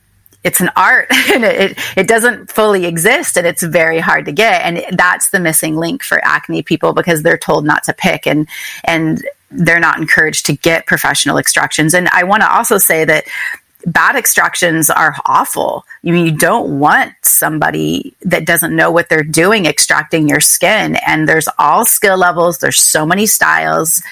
[0.43, 1.09] it's an art.
[1.33, 4.63] And it, it doesn't fully exist and it's very hard to get.
[4.63, 8.49] And that's the missing link for acne people because they're told not to pick and
[8.85, 11.95] and they're not encouraged to get professional extractions.
[11.95, 13.25] And i want to also say that
[13.87, 15.87] bad extractions are awful.
[16.03, 20.97] You you don't want somebody that doesn't know what they're doing extracting your skin.
[21.07, 22.59] And there's all skill levels.
[22.59, 24.03] There's so many styles.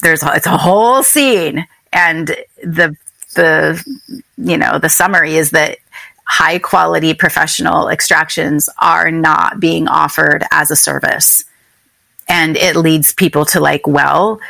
[0.00, 1.66] There's it's a whole scene.
[1.92, 2.96] And the
[3.34, 3.82] the
[4.36, 5.78] you know the summary is that
[6.24, 11.44] high quality professional extractions are not being offered as a service
[12.28, 14.40] and it leads people to like well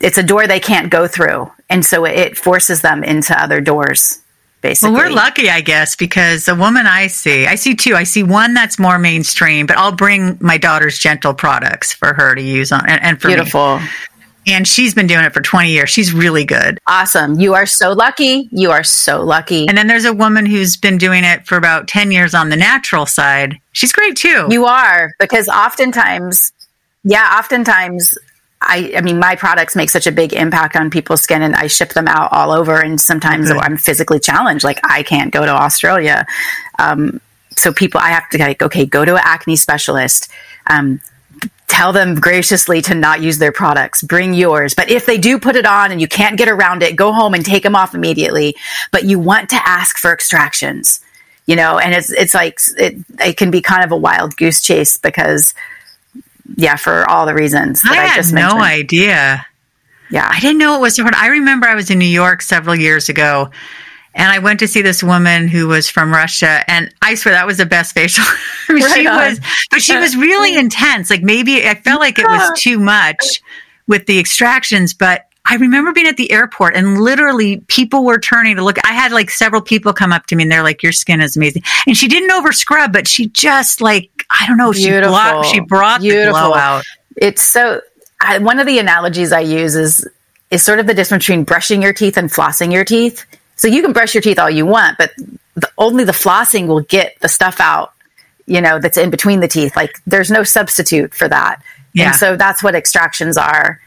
[0.00, 4.20] it's a door they can't go through and so it forces them into other doors
[4.62, 7.94] basically Well, we're lucky, I guess, because the woman I see, I see two.
[7.94, 12.34] I see one that's more mainstream, but I'll bring my daughter's gentle products for her
[12.34, 13.80] to use on and, and for me.
[14.46, 15.90] And she's been doing it for 20 years.
[15.90, 16.78] She's really good.
[16.86, 20.76] awesome you are so lucky you are so lucky And then there's a woman who's
[20.76, 23.58] been doing it for about 10 years on the natural side.
[23.72, 24.46] She's great too.
[24.50, 26.52] You are because oftentimes,
[27.04, 28.16] yeah, oftentimes.
[28.62, 31.66] I, I mean, my products make such a big impact on people's skin, and I
[31.66, 32.80] ship them out all over.
[32.82, 33.60] And sometimes Okay.
[33.60, 36.24] I'm physically challenged, like I can't go to Australia.
[36.78, 37.20] Um,
[37.54, 40.30] so people, I have to like, okay, go to an acne specialist.
[40.68, 41.00] Um,
[41.68, 44.02] tell them graciously to not use their products.
[44.02, 44.74] Bring yours.
[44.74, 47.34] But if they do put it on and you can't get around it, go home
[47.34, 48.56] and take them off immediately.
[48.92, 51.00] But you want to ask for extractions,
[51.46, 54.62] you know, and it's, it's like, it, it can be kind of a wild goose
[54.62, 55.54] chase because,
[56.56, 59.44] yeah, for all the reasons that I I, had just no idea.
[60.10, 60.30] Yeah.
[60.32, 61.14] I didn't know it was so hard.
[61.16, 63.50] I remember I was in New York several years ago
[64.16, 67.46] and I went to see this woman who was from Russia and I swear that
[67.46, 68.24] was the best facial.
[68.68, 69.16] I mean, she on.
[69.16, 71.10] was, but she was really intense.
[71.10, 73.42] Like maybe I felt like it was too much
[73.86, 78.56] with the extractions, but I remember being at the airport and literally people were turning
[78.56, 78.78] to look.
[78.84, 81.36] I had like several people come up to me and they're like, your skin is
[81.36, 81.62] amazing.
[81.86, 85.12] And she didn't over scrub, but she just like, I don't know, she Beautiful.
[85.12, 86.32] blocked, she brought the Beautiful.
[86.32, 86.84] glow out.
[87.16, 87.80] it's so
[88.20, 90.08] I, one of the analogies I use is
[90.50, 93.24] is sort of the difference between brushing your teeth and flossing your teeth.
[93.56, 95.12] So you can brush your teeth all you want, but
[95.54, 97.92] the, only the flossing will get the stuff out,
[98.46, 99.74] you know, that's in between the teeth.
[99.74, 101.62] Like there's no substitute for that.
[101.94, 102.08] Yeah.
[102.08, 103.80] And so that's what extractions are.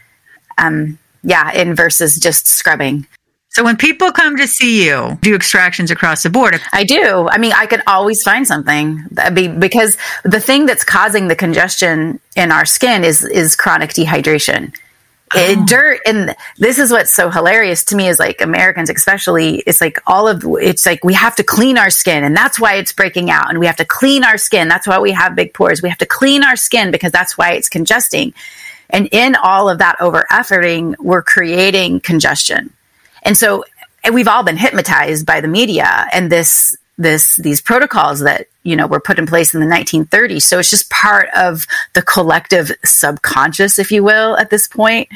[0.58, 3.06] Um, yeah, in versus just scrubbing.
[3.50, 6.60] So when people come to see you, do extractions across the board.
[6.72, 7.28] I do.
[7.30, 11.34] I mean, I could always find something That'd be because the thing that's causing the
[11.34, 14.72] congestion in our skin is is chronic dehydration.
[15.34, 15.64] It- oh.
[15.66, 20.00] dirt and this is what's so hilarious to me is like Americans especially it's like
[20.06, 23.30] all of it's like we have to clean our skin and that's why it's breaking
[23.30, 24.68] out and we have to clean our skin.
[24.68, 25.82] That's why we have big pores.
[25.82, 28.34] We have to clean our skin because that's why it's congesting.
[28.88, 32.72] And in all of that over efforting we're creating congestion.
[33.22, 33.64] And so
[34.02, 38.76] and we've all been hypnotized by the media and this this these protocols that you
[38.76, 42.70] know were put in place in the 1930s so it's just part of the collective
[42.84, 45.08] subconscious if you will at this point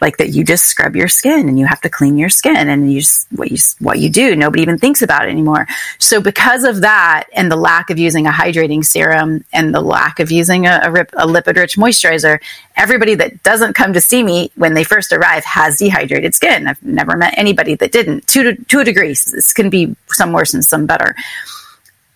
[0.00, 2.92] like that you just scrub your skin and you have to clean your skin and
[2.92, 4.36] you just what you what you do.
[4.36, 5.66] Nobody even thinks about it anymore.
[5.98, 10.20] So because of that and the lack of using a hydrating serum and the lack
[10.20, 12.40] of using a, a, rip, a lipid rich moisturizer
[12.76, 16.66] everybody that doesn't come to see me when they first arrive has dehydrated skin.
[16.66, 18.26] I've never met anybody that didn't.
[18.28, 21.14] To, to a degree this can be some worse and some better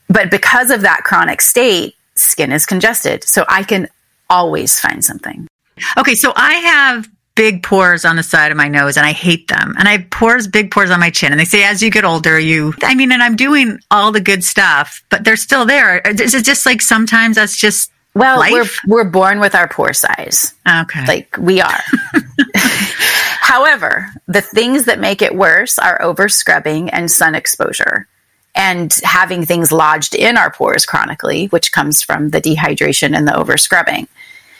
[0.09, 3.89] but because of that chronic state skin is congested so i can
[4.29, 5.47] always find something
[5.99, 9.49] okay, so I have big pores on the side of my nose and I hate
[9.49, 9.75] them.
[9.79, 11.33] And I have pores, big pores on my chin.
[11.33, 14.21] And they say as you get older, you, I mean, and I'm doing all the
[14.21, 16.01] good stuff, but they're still there.
[16.01, 18.53] Is it just like sometimes that's just well life?
[18.53, 21.07] we're we're born with our pore size okay.
[21.07, 21.81] like we are
[23.41, 28.09] however the things that make it worse are over scrubbing and sun exposure
[28.55, 33.37] and having things lodged in our pores chronically, which comes from the dehydration and the
[33.37, 34.09] over scrubbing.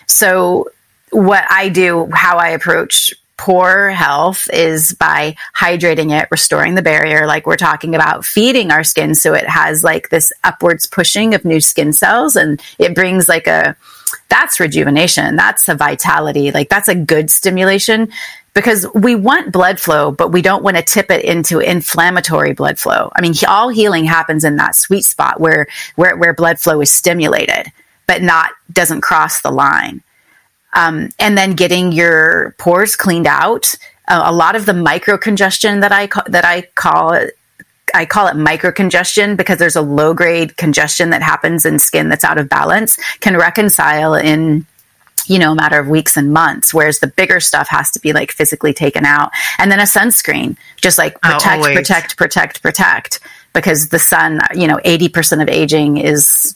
[0.07, 0.71] So,
[1.11, 7.27] what I do, how I approach pore health is by hydrating it, restoring the barrier,
[7.27, 11.43] like we're talking about, feeding our skin so it has like this upwards pushing of
[11.43, 13.75] new skin cells and it brings like a
[14.29, 18.13] that's rejuvenation, that's a vitality, like that's a good stimulation
[18.53, 22.79] because we want blood flow, but we don't want to tip it into inflammatory blood
[22.79, 23.11] flow.
[23.17, 25.67] I mean, all healing happens in that sweet spot where
[25.97, 27.73] where where blood flow is stimulated,
[28.07, 30.03] but not doesn't cross the line.
[30.73, 33.75] Um, and then getting your pores cleaned out.
[34.09, 37.37] Uh, a lot of the micro congestion that I ca- that I call it,
[37.95, 42.09] I call it micro congestion because there's a low grade congestion that happens in skin
[42.09, 44.67] that's out of balance can reconcile in
[45.31, 48.13] you know, a matter of weeks and months, whereas the bigger stuff has to be
[48.13, 49.31] like physically taken out.
[49.59, 53.21] And then a sunscreen, just like protect, oh, protect, protect, protect,
[53.53, 56.55] because the sun, you know, 80% of aging is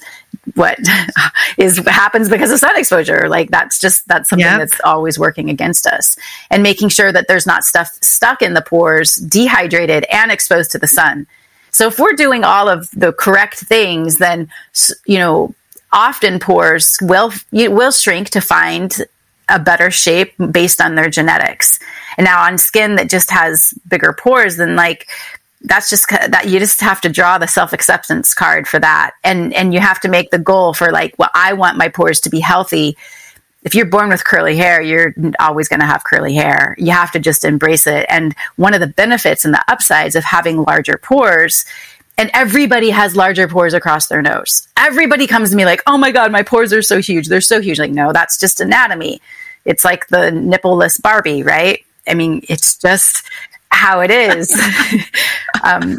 [0.55, 0.79] what
[1.59, 3.29] is happens because of sun exposure.
[3.29, 4.59] Like that's just, that's something yep.
[4.59, 6.17] that's always working against us
[6.51, 10.79] and making sure that there's not stuff stuck in the pores, dehydrated and exposed to
[10.79, 11.27] the sun.
[11.71, 14.49] So if we're doing all of the correct things, then,
[15.07, 15.55] you know,
[15.93, 18.97] often pores will will shrink to find
[19.49, 21.79] a better shape based on their genetics.
[22.17, 25.09] And now on skin that just has bigger pores, then like
[25.65, 29.53] that's just that you just have to draw the self acceptance card for that, and
[29.55, 32.31] and you have to make the goal for like, well, I want my pores to
[32.31, 32.97] be healthy.
[33.63, 36.77] If you're born with curly hair, you're always going to have curly hair.
[36.79, 38.05] You have to just embrace it.
[38.11, 41.65] And one of the benefits and the upsides of having larger pores
[42.17, 44.69] and everybody has larger pores across their nose.
[44.77, 47.29] Everybody comes to me like, "Oh my god, my pores are so huge.
[47.29, 49.21] They're so huge." Like, no, that's just anatomy.
[49.65, 51.85] It's like the nippleless Barbie, right?
[52.07, 53.23] I mean, it's just
[53.75, 54.53] how it is.
[55.65, 55.99] um,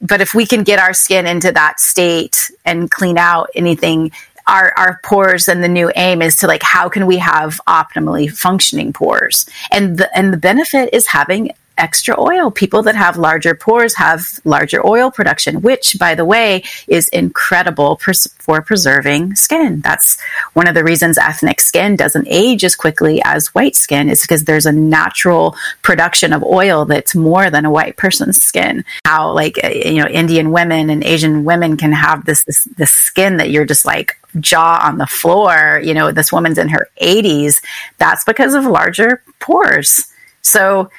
[0.00, 4.10] but if we can get our skin into that state and clean out anything,
[4.46, 8.30] our, our pores and the new aim is to like how can we have optimally
[8.30, 11.52] functioning pores and the and the benefit is having
[11.82, 12.50] extra oil.
[12.50, 17.96] People that have larger pores have larger oil production, which, by the way, is incredible
[17.96, 19.80] pres- for preserving skin.
[19.80, 20.20] That's
[20.54, 24.44] one of the reasons ethnic skin doesn't age as quickly as white skin is because
[24.44, 28.84] there's a natural production of oil that's more than a white person's skin.
[29.04, 32.92] How like uh, you know Indian women and Asian women can have this this, this
[32.92, 35.80] skin that you're just like jaw on the floor.
[35.82, 37.62] You know, this woman's in her 80s.
[37.98, 40.06] That's because of larger pores.
[40.42, 40.90] So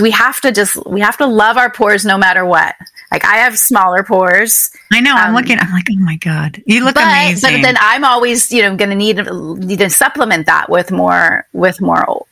[0.00, 2.74] we have to just we have to love our pores no matter what.
[3.10, 4.70] Like I have smaller pores.
[4.92, 5.14] I know.
[5.14, 5.58] I'm um, looking.
[5.58, 7.56] I'm like, oh my god, you look but, amazing.
[7.56, 11.46] But then I'm always, you know, going to need need to supplement that with more
[11.52, 12.24] with more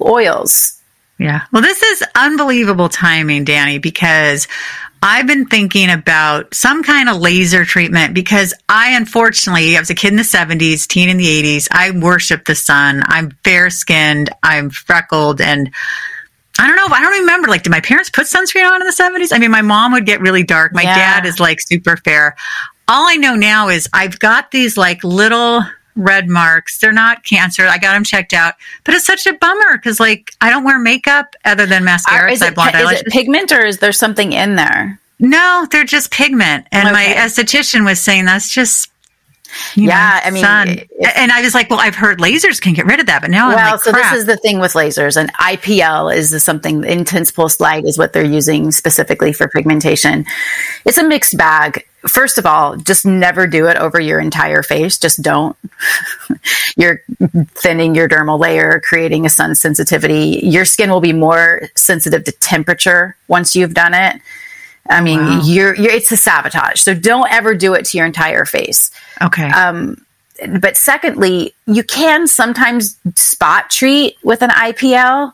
[0.00, 0.80] oils.
[1.18, 1.42] Yeah.
[1.52, 4.48] Well, this is unbelievable timing, Danny, because
[5.02, 9.94] I've been thinking about some kind of laser treatment because I unfortunately, I was a
[9.94, 11.68] kid in the 70s, teen in the 80s.
[11.70, 13.02] I worship the sun.
[13.06, 15.70] I'm fair skinned, I'm freckled, and
[16.60, 16.94] I don't know.
[16.94, 17.48] I don't remember.
[17.48, 19.34] Like, did my parents put sunscreen on in the 70s?
[19.34, 20.74] I mean, my mom would get really dark.
[20.74, 20.94] My yeah.
[20.94, 22.36] dad is like super fair.
[22.86, 25.62] All I know now is I've got these like little
[25.96, 26.78] red marks.
[26.78, 27.66] They're not cancer.
[27.66, 28.54] I got them checked out,
[28.84, 32.24] but it's such a bummer because like I don't wear makeup other than mascara.
[32.24, 35.00] Are, is, it, is it pigment or is there something in there?
[35.18, 36.66] No, they're just pigment.
[36.72, 36.92] And okay.
[36.92, 38.90] my esthetician was saying that's just
[39.74, 43.00] yeah, know, I mean, and I was like, well, I've heard lasers can get rid
[43.00, 45.32] of that, but now well, I'm like, so this is the thing with lasers, and
[45.34, 50.24] IPL is something intense pulse light is what they're using specifically for pigmentation.
[50.84, 51.86] It's a mixed bag.
[52.08, 54.96] First of all, just never do it over your entire face.
[54.96, 55.54] Just don't.
[56.76, 57.02] You're
[57.54, 60.40] thinning your dermal layer, creating a sun sensitivity.
[60.42, 64.20] Your skin will be more sensitive to temperature once you've done it.
[64.90, 65.40] I mean, wow.
[65.44, 66.80] you're, you're, it's a sabotage.
[66.80, 68.90] So don't ever do it to your entire face.
[69.22, 69.48] Okay.
[69.48, 70.04] Um,
[70.60, 75.32] but secondly, you can sometimes spot treat with an IPL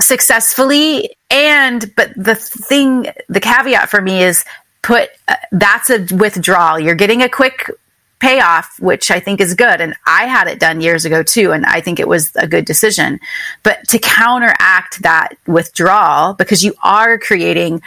[0.00, 1.10] successfully.
[1.30, 4.44] And, but the thing, the caveat for me is
[4.82, 6.78] put, uh, that's a withdrawal.
[6.78, 7.70] You're getting a quick
[8.18, 9.80] payoff, which I think is good.
[9.80, 11.52] And I had it done years ago too.
[11.52, 13.20] And I think it was a good decision.
[13.62, 17.82] But to counteract that withdrawal, because you are creating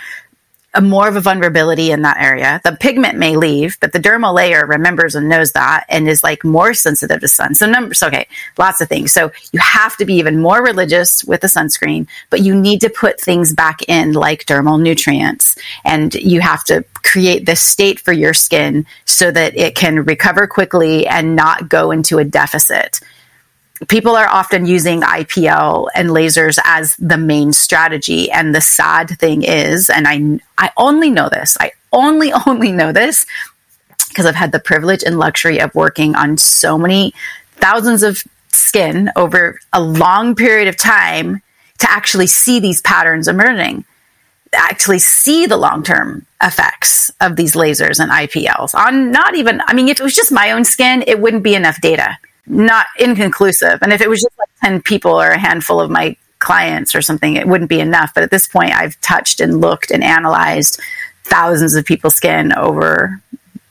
[0.73, 2.61] a more of a vulnerability in that area.
[2.63, 6.43] The pigment may leave, but the dermal layer remembers and knows that and is like
[6.43, 7.55] more sensitive to sun.
[7.55, 9.11] So numbers, okay, lots of things.
[9.11, 12.89] So you have to be even more religious with the sunscreen, but you need to
[12.89, 18.13] put things back in like dermal nutrients and you have to create this state for
[18.13, 22.99] your skin so that it can recover quickly and not go into a deficit.
[23.87, 28.29] People are often using IPL and lasers as the main strategy.
[28.31, 32.91] And the sad thing is, and I, I only know this, I only, only know
[32.91, 33.25] this
[34.09, 37.13] because I've had the privilege and luxury of working on so many
[37.57, 41.41] thousands of skin over a long period of time
[41.77, 43.85] to actually see these patterns emerging
[44.53, 49.73] actually see the long term effects of these lasers and IPLs on not even, I
[49.73, 52.17] mean, if it was just my own skin, it wouldn't be enough data,
[52.49, 53.79] not inconclusive.
[53.81, 57.01] And if it was just like 10 people or a handful of my clients or
[57.01, 58.11] something, it wouldn't be enough.
[58.13, 60.81] But at this point, I've touched and looked and analyzed
[61.23, 63.21] thousands of people's skin over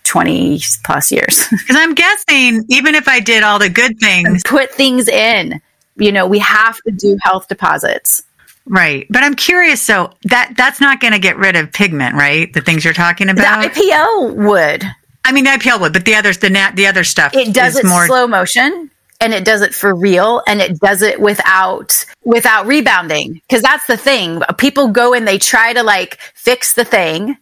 [0.04, 1.46] 20 plus years.
[1.50, 5.60] Because I'm guessing, even if I did all the good things, put things in,
[5.96, 8.22] you know, we have to do health deposits.
[8.64, 9.06] Right.
[9.10, 12.52] But I'm curious so that that's not going to get rid of pigment, right?
[12.52, 13.62] The things you're talking about.
[13.62, 14.84] The IPL would.
[15.28, 17.84] I mean, IPL would, but the others, the nat, the other stuff, it does it
[17.84, 22.66] more slow motion, and it does it for real, and it does it without without
[22.66, 23.34] rebounding.
[23.34, 24.40] Because that's the thing.
[24.56, 27.36] People go and they try to like fix the thing,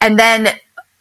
[0.00, 0.48] and then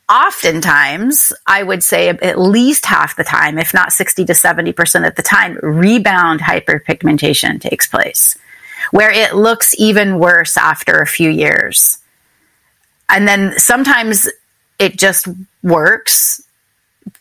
[0.10, 5.14] oftentimes, I would say at least half the time, if not 60 to 70% of
[5.14, 8.38] the time, rebound hyperpigmentation takes place
[8.90, 12.00] where it looks even worse after a few years.
[13.08, 14.28] And then sometimes
[14.80, 15.28] it just
[15.64, 16.42] works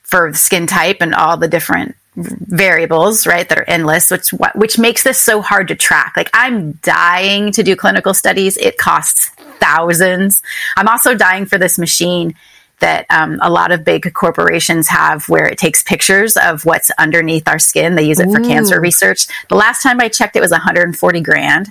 [0.03, 5.03] for skin type and all the different variables, right, that are endless, which which makes
[5.03, 6.15] this so hard to track.
[6.17, 8.57] Like I'm dying to do clinical studies.
[8.57, 9.29] It costs
[9.61, 10.43] thousands.
[10.77, 12.35] I'm also dying for this machine
[12.81, 17.47] that um, a lot of big corporations have where it takes pictures of what's underneath
[17.47, 17.95] our skin.
[17.95, 19.27] They use it for cancer research.
[19.49, 21.71] The last time I checked, it was 140 grand.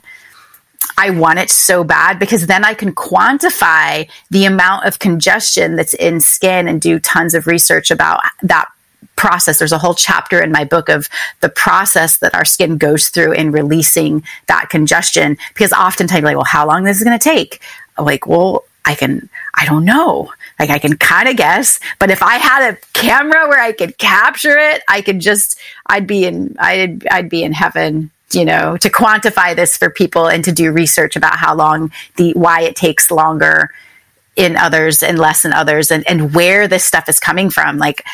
[0.97, 5.93] I want it so bad because then I can quantify the amount of congestion that's
[5.93, 8.69] in skin and do tons of research about that
[9.15, 9.59] process.
[9.59, 11.09] There's a whole chapter in my book of
[11.41, 15.37] the process that our skin goes through in releasing that congestion.
[15.53, 17.61] Because oftentimes, like, well, how long this is going to take?
[17.97, 20.31] I'm like, well, I can, I don't know.
[20.57, 23.97] Like I can kind of guess, but if I had a camera where I could
[23.97, 28.77] capture it, I could just, I'd be in, I'd, I'd be in heaven, you know,
[28.77, 32.75] to quantify this for people and to do research about how long the, why it
[32.75, 33.71] takes longer
[34.35, 37.77] in others and less in others and, and where this stuff is coming from.
[37.77, 38.05] Like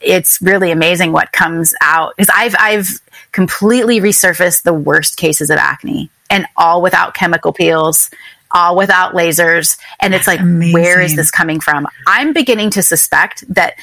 [0.00, 2.88] it's really amazing what comes out because I've, I've
[3.32, 8.10] completely resurfaced the worst cases of acne and all without chemical peels
[8.54, 9.76] all without lasers.
[10.00, 10.72] And it's like, Amazing.
[10.72, 11.86] where is this coming from?
[12.06, 13.74] I'm beginning to suspect that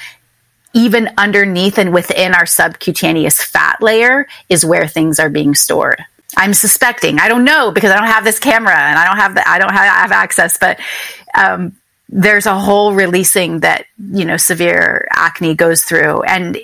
[0.74, 6.04] even underneath and within our subcutaneous fat layer is where things are being stored.
[6.38, 7.20] I'm suspecting.
[7.20, 9.60] I don't know because I don't have this camera and I don't have the, I
[9.60, 10.80] don't have, have access, but
[11.36, 11.76] um,
[12.10, 16.58] there's a whole releasing that you know severe acne goes through, and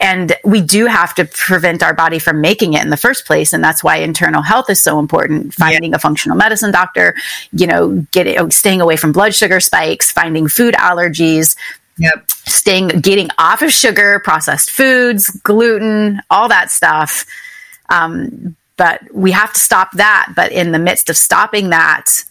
[0.00, 3.52] and we do have to prevent our body from making it in the first place.
[3.52, 5.54] And that's why internal health is so important.
[5.54, 5.96] Finding yeah.
[5.96, 7.14] a functional medicine doctor,
[7.52, 11.54] you know, getting, staying away from blood sugar spikes, finding food allergies,
[12.02, 12.30] Yep.
[12.30, 17.24] Staying, getting off of sugar, processed foods, gluten, all that stuff.
[17.90, 20.32] Um, but we have to stop that.
[20.34, 22.24] But in the midst of stopping that,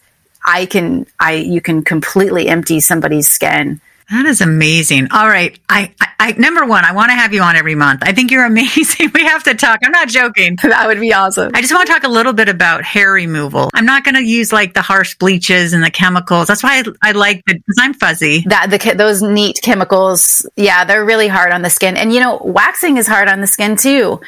[0.46, 3.80] I can, I, you can completely empty somebody's skin
[4.12, 5.08] that is amazing.
[5.12, 5.58] All right.
[5.70, 8.02] I, I, I number one, I want to have you on every month.
[8.04, 9.12] I think you're amazing.
[9.14, 9.80] We have to talk.
[9.84, 10.58] I'm not joking.
[10.72, 11.52] That would be awesome.
[11.54, 13.70] I just want to talk a little bit about hair removal.
[13.74, 16.48] I'm not going to use like the harsh bleaches and the chemicals.
[16.48, 18.46] That's why I, I like it because I'm fuzzy.
[18.48, 21.98] That the those neat chemicals, yeah, they're really hard on the skin.
[21.98, 24.22] And you know, waxing is hard on the skin too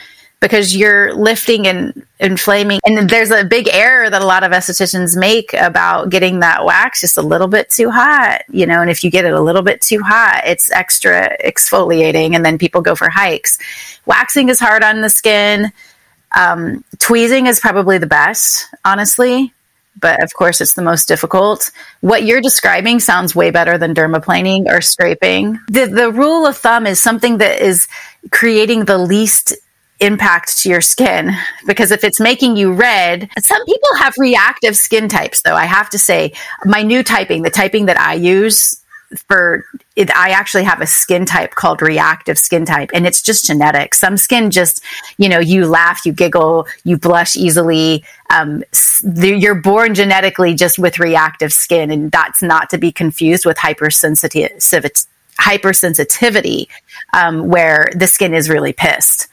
[0.43, 2.81] because you're lifting and inflaming.
[2.85, 6.99] And there's a big error that a lot of estheticians make about getting that wax
[6.99, 9.61] just a little bit too hot, you know, and if you get it a little
[9.61, 13.57] bit too hot, it's extra exfoliating and then people go for hikes.
[14.05, 15.71] Waxing is hard on the skin.
[16.33, 19.53] Um, tweezing is probably the best, honestly,
[20.01, 21.71] but of course it's the most difficult.
[22.01, 25.57] What you're describing sounds way better than dermaplaning or scraping.
[25.69, 27.87] The, the rule of thumb is something that is
[28.29, 29.53] creating the least
[30.04, 31.32] impact to your skin
[31.66, 35.56] because if it's making you red, some people have reactive skin types though.
[35.56, 36.34] I have to say,
[36.66, 38.80] my new typing, the typing that I use
[39.28, 43.45] for it, I actually have a skin type called reactive skin type, and it's just
[43.45, 43.93] genetic.
[43.93, 44.84] Some skin just,
[45.18, 48.04] you know, you laugh, you giggle, you blush easily.
[48.30, 48.64] Um,
[49.04, 55.06] you're born genetically just with reactive skin, and that's not to be confused with hypersensitivity,
[55.39, 56.68] hypersensitivity
[57.14, 59.28] um, where the skin is really pissed.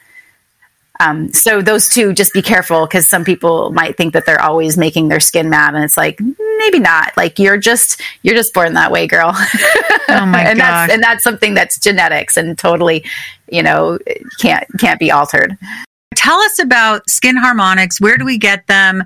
[1.01, 4.77] Um, so those two, just be careful because some people might think that they're always
[4.77, 6.19] making their skin mad, and it's like
[6.59, 7.15] maybe not.
[7.17, 9.31] Like you're just you're just born that way, girl.
[9.33, 10.67] Oh my and gosh.
[10.67, 13.03] that's and that's something that's genetics and totally,
[13.49, 13.97] you know,
[14.39, 15.57] can't can't be altered.
[16.15, 17.99] Tell us about Skin Harmonics.
[17.99, 19.03] Where do we get them?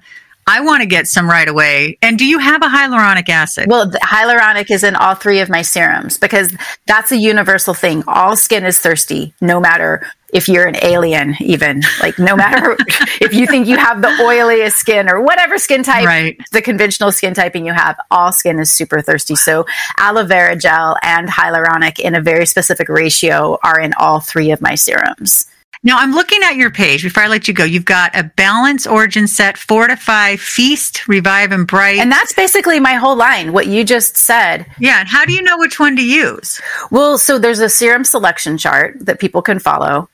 [0.48, 1.98] I want to get some right away.
[2.04, 3.68] And do you have a hyaluronic acid?
[3.68, 6.54] Well, hyaluronic is in all three of my serums because
[6.86, 8.04] that's a universal thing.
[8.08, 12.76] All skin is thirsty, no matter if you're an alien, even like no matter
[13.22, 16.38] if you think you have the oiliest skin or whatever skin type, Right.
[16.52, 19.36] the conventional skin typing you have, all skin is super thirsty.
[19.36, 19.66] So
[19.98, 24.62] aloe vera gel and hyaluronic in a very specific ratio are in all three of
[24.62, 25.48] my serums.
[25.86, 27.64] Now I'm looking at your page before I let you go.
[27.64, 32.00] You've got a balance origin set, fortify, feast, revive, and bright.
[32.00, 33.54] And that's basically my whole line.
[33.54, 35.02] What you just said yeah.
[35.02, 36.60] And how do you know which one to use?
[36.90, 40.10] Well, so there's a serum selection chart that people can follow,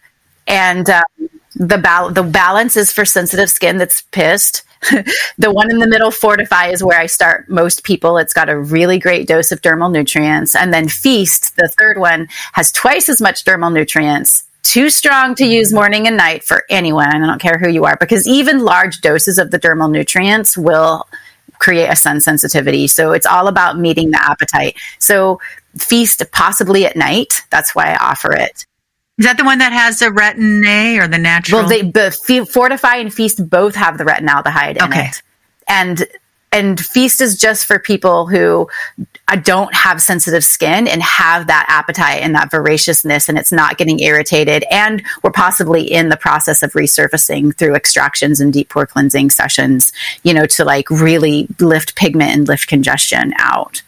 [0.46, 1.04] and uh,
[1.56, 4.64] the bal- the balance is for sensitive skin that's pissed.
[5.38, 8.18] the one in the middle, Fortify, is where I start most people.
[8.18, 12.28] It's got a really great dose of dermal nutrients, and then Feast, the third one,
[12.54, 14.44] has twice as much dermal nutrients.
[14.64, 17.08] Too strong to use morning and night for anyone.
[17.08, 21.08] I don't care who you are, because even large doses of the dermal nutrients will
[21.60, 22.88] create a sun sensitivity.
[22.88, 24.78] So it's all about meeting the appetite.
[25.00, 25.40] So
[25.78, 27.42] feast possibly at night.
[27.50, 28.66] That's why I offer it.
[29.18, 31.62] Is that the one that has the retin A or the natural?
[31.62, 35.08] Well, they the Fortify and Feast both have the retinaldehyde in Okay.
[35.08, 35.22] it,
[35.68, 36.06] and
[36.52, 38.70] and Feast is just for people who
[39.28, 43.78] uh, don't have sensitive skin and have that appetite and that voraciousness, and it's not
[43.78, 48.86] getting irritated, and we're possibly in the process of resurfacing through extractions and deep pore
[48.86, 49.94] cleansing sessions,
[50.24, 53.82] you know, to like really lift pigment and lift congestion out.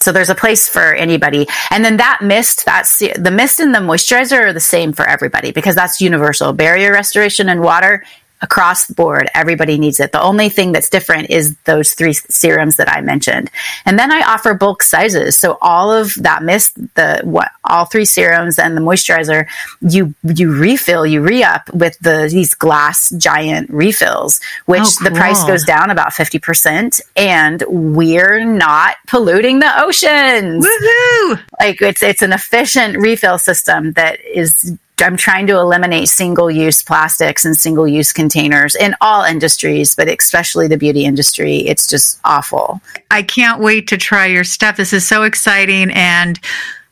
[0.00, 1.46] So there's a place for anybody.
[1.70, 5.50] And then that mist, that's the mist and the moisturizer are the same for everybody
[5.50, 6.52] because that's universal.
[6.52, 8.04] Barrier restoration and water
[8.40, 10.12] across the board, everybody needs it.
[10.12, 13.50] The only thing that's different is those three serums that I mentioned.
[13.84, 15.36] And then I offer bulk sizes.
[15.36, 19.46] So all of that mist, the what all three serums and the moisturizer,
[19.80, 25.42] you you refill, you re-up with the these glass giant refills, which Oh, the price
[25.44, 31.40] goes down about 50% and we're not polluting the oceans Woohoo!
[31.60, 36.82] like it's it's an efficient refill system that is I'm trying to eliminate single use
[36.82, 41.58] plastics and single use containers in all industries, but especially the beauty industry.
[41.58, 42.80] It's just awful.
[43.10, 44.76] I can't wait to try your stuff.
[44.76, 46.38] This is so exciting and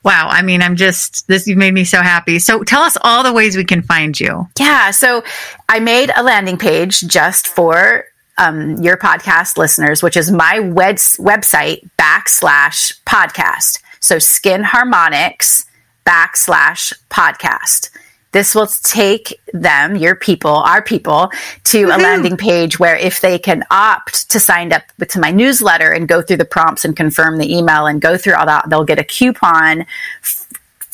[0.04, 2.38] wow, I mean, I'm just this you've made me so happy.
[2.38, 4.48] So tell us all the ways we can find you.
[4.59, 4.92] Yeah.
[4.92, 5.24] So
[5.68, 8.04] I made a landing page just for
[8.38, 13.82] um, your podcast listeners, which is my web- website backslash podcast.
[13.98, 15.66] So Skin Harmonics
[16.07, 17.90] backslash podcast.
[18.32, 21.30] This will take them, your people, our people,
[21.64, 25.90] to a landing page where if they can opt to sign up to my newsletter
[25.90, 28.84] and go through the prompts and confirm the email and go through all that, they'll
[28.84, 29.86] get a coupon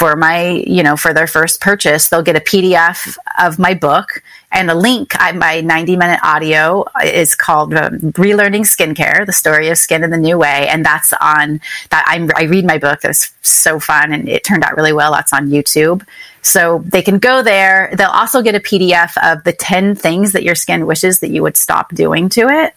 [0.03, 4.20] for my, you know, for their first purchase, they'll get a PDF of my book
[4.50, 5.12] and a link.
[5.20, 10.11] I, my 90 minute audio is called um, Relearning Skincare, the story of skin in
[10.11, 10.66] the new way.
[10.66, 12.03] And that's on that.
[12.09, 13.00] I'm, I read my book.
[13.03, 14.12] That's so fun.
[14.12, 15.12] And it turned out really well.
[15.12, 16.05] That's on YouTube.
[16.40, 17.94] So they can go there.
[17.96, 21.44] They'll also get a PDF of the 10 things that your skin wishes that you
[21.44, 22.74] would stop doing to it.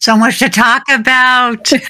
[0.00, 1.70] So much to talk about.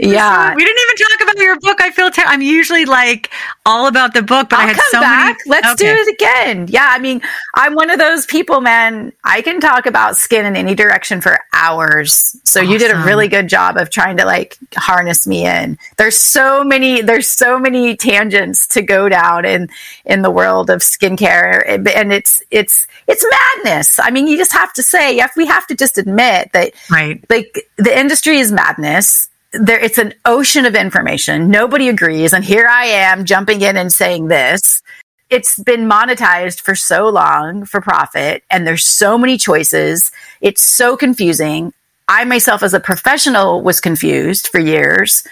[0.00, 0.52] Yeah.
[0.54, 1.80] We didn't even talk about your book.
[1.80, 3.30] I feel ter- I'm usually like
[3.64, 5.36] all about the book, but I I'll had come so back.
[5.46, 5.50] many.
[5.62, 5.94] Let's Okay.
[5.94, 6.66] do it again.
[6.68, 7.20] Yeah, I mean,
[7.54, 9.12] I'm one of those people, man.
[9.22, 12.36] I can talk about skin in any direction for hours.
[12.44, 15.78] So you did a really good job of trying to like harness me in.
[15.98, 17.00] There's so many.
[17.00, 19.68] There's so many tangents to go down in
[20.04, 23.24] in the world of skincare, and it's it's it's
[23.64, 24.00] madness.
[24.00, 27.25] I mean, you just have to say, if we have to just admit that Right.
[27.28, 29.28] Like the industry is madness.
[29.52, 31.50] There it's an ocean of information.
[31.50, 32.32] Nobody agrees.
[32.32, 34.82] And here i am jumping in and saying this.
[35.28, 40.12] It's been monetized for so long for profit and there's so many choices.
[40.40, 41.72] It's so confusing.
[42.08, 45.26] I myself as a professional was confused for years.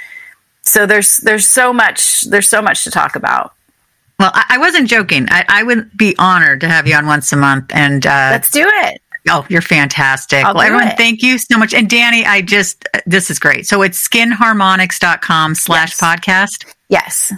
[0.63, 3.53] So there's there's so much there's so much to talk about.
[4.19, 5.27] Well, I, I wasn't joking.
[5.29, 7.73] I, I would be honored to have you on once a month.
[7.75, 10.45] And uh, let's do it oh, you're fantastic.
[10.45, 10.97] I'll well, everyone, it.
[10.97, 11.75] thank you so much.
[11.75, 13.67] And Danny, I just this is great.
[13.67, 16.67] So it's skinharmonics.com slash podcast.
[16.89, 17.33] yes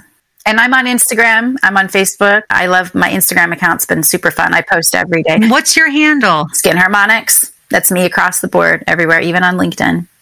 [0.45, 4.55] and i'm on instagram i'm on facebook i love my instagram account's been super fun
[4.55, 6.47] i post every day What's your handle?
[6.53, 7.53] Skin Harmonics.
[7.71, 10.07] That's me across the board, everywhere, even on LinkedIn.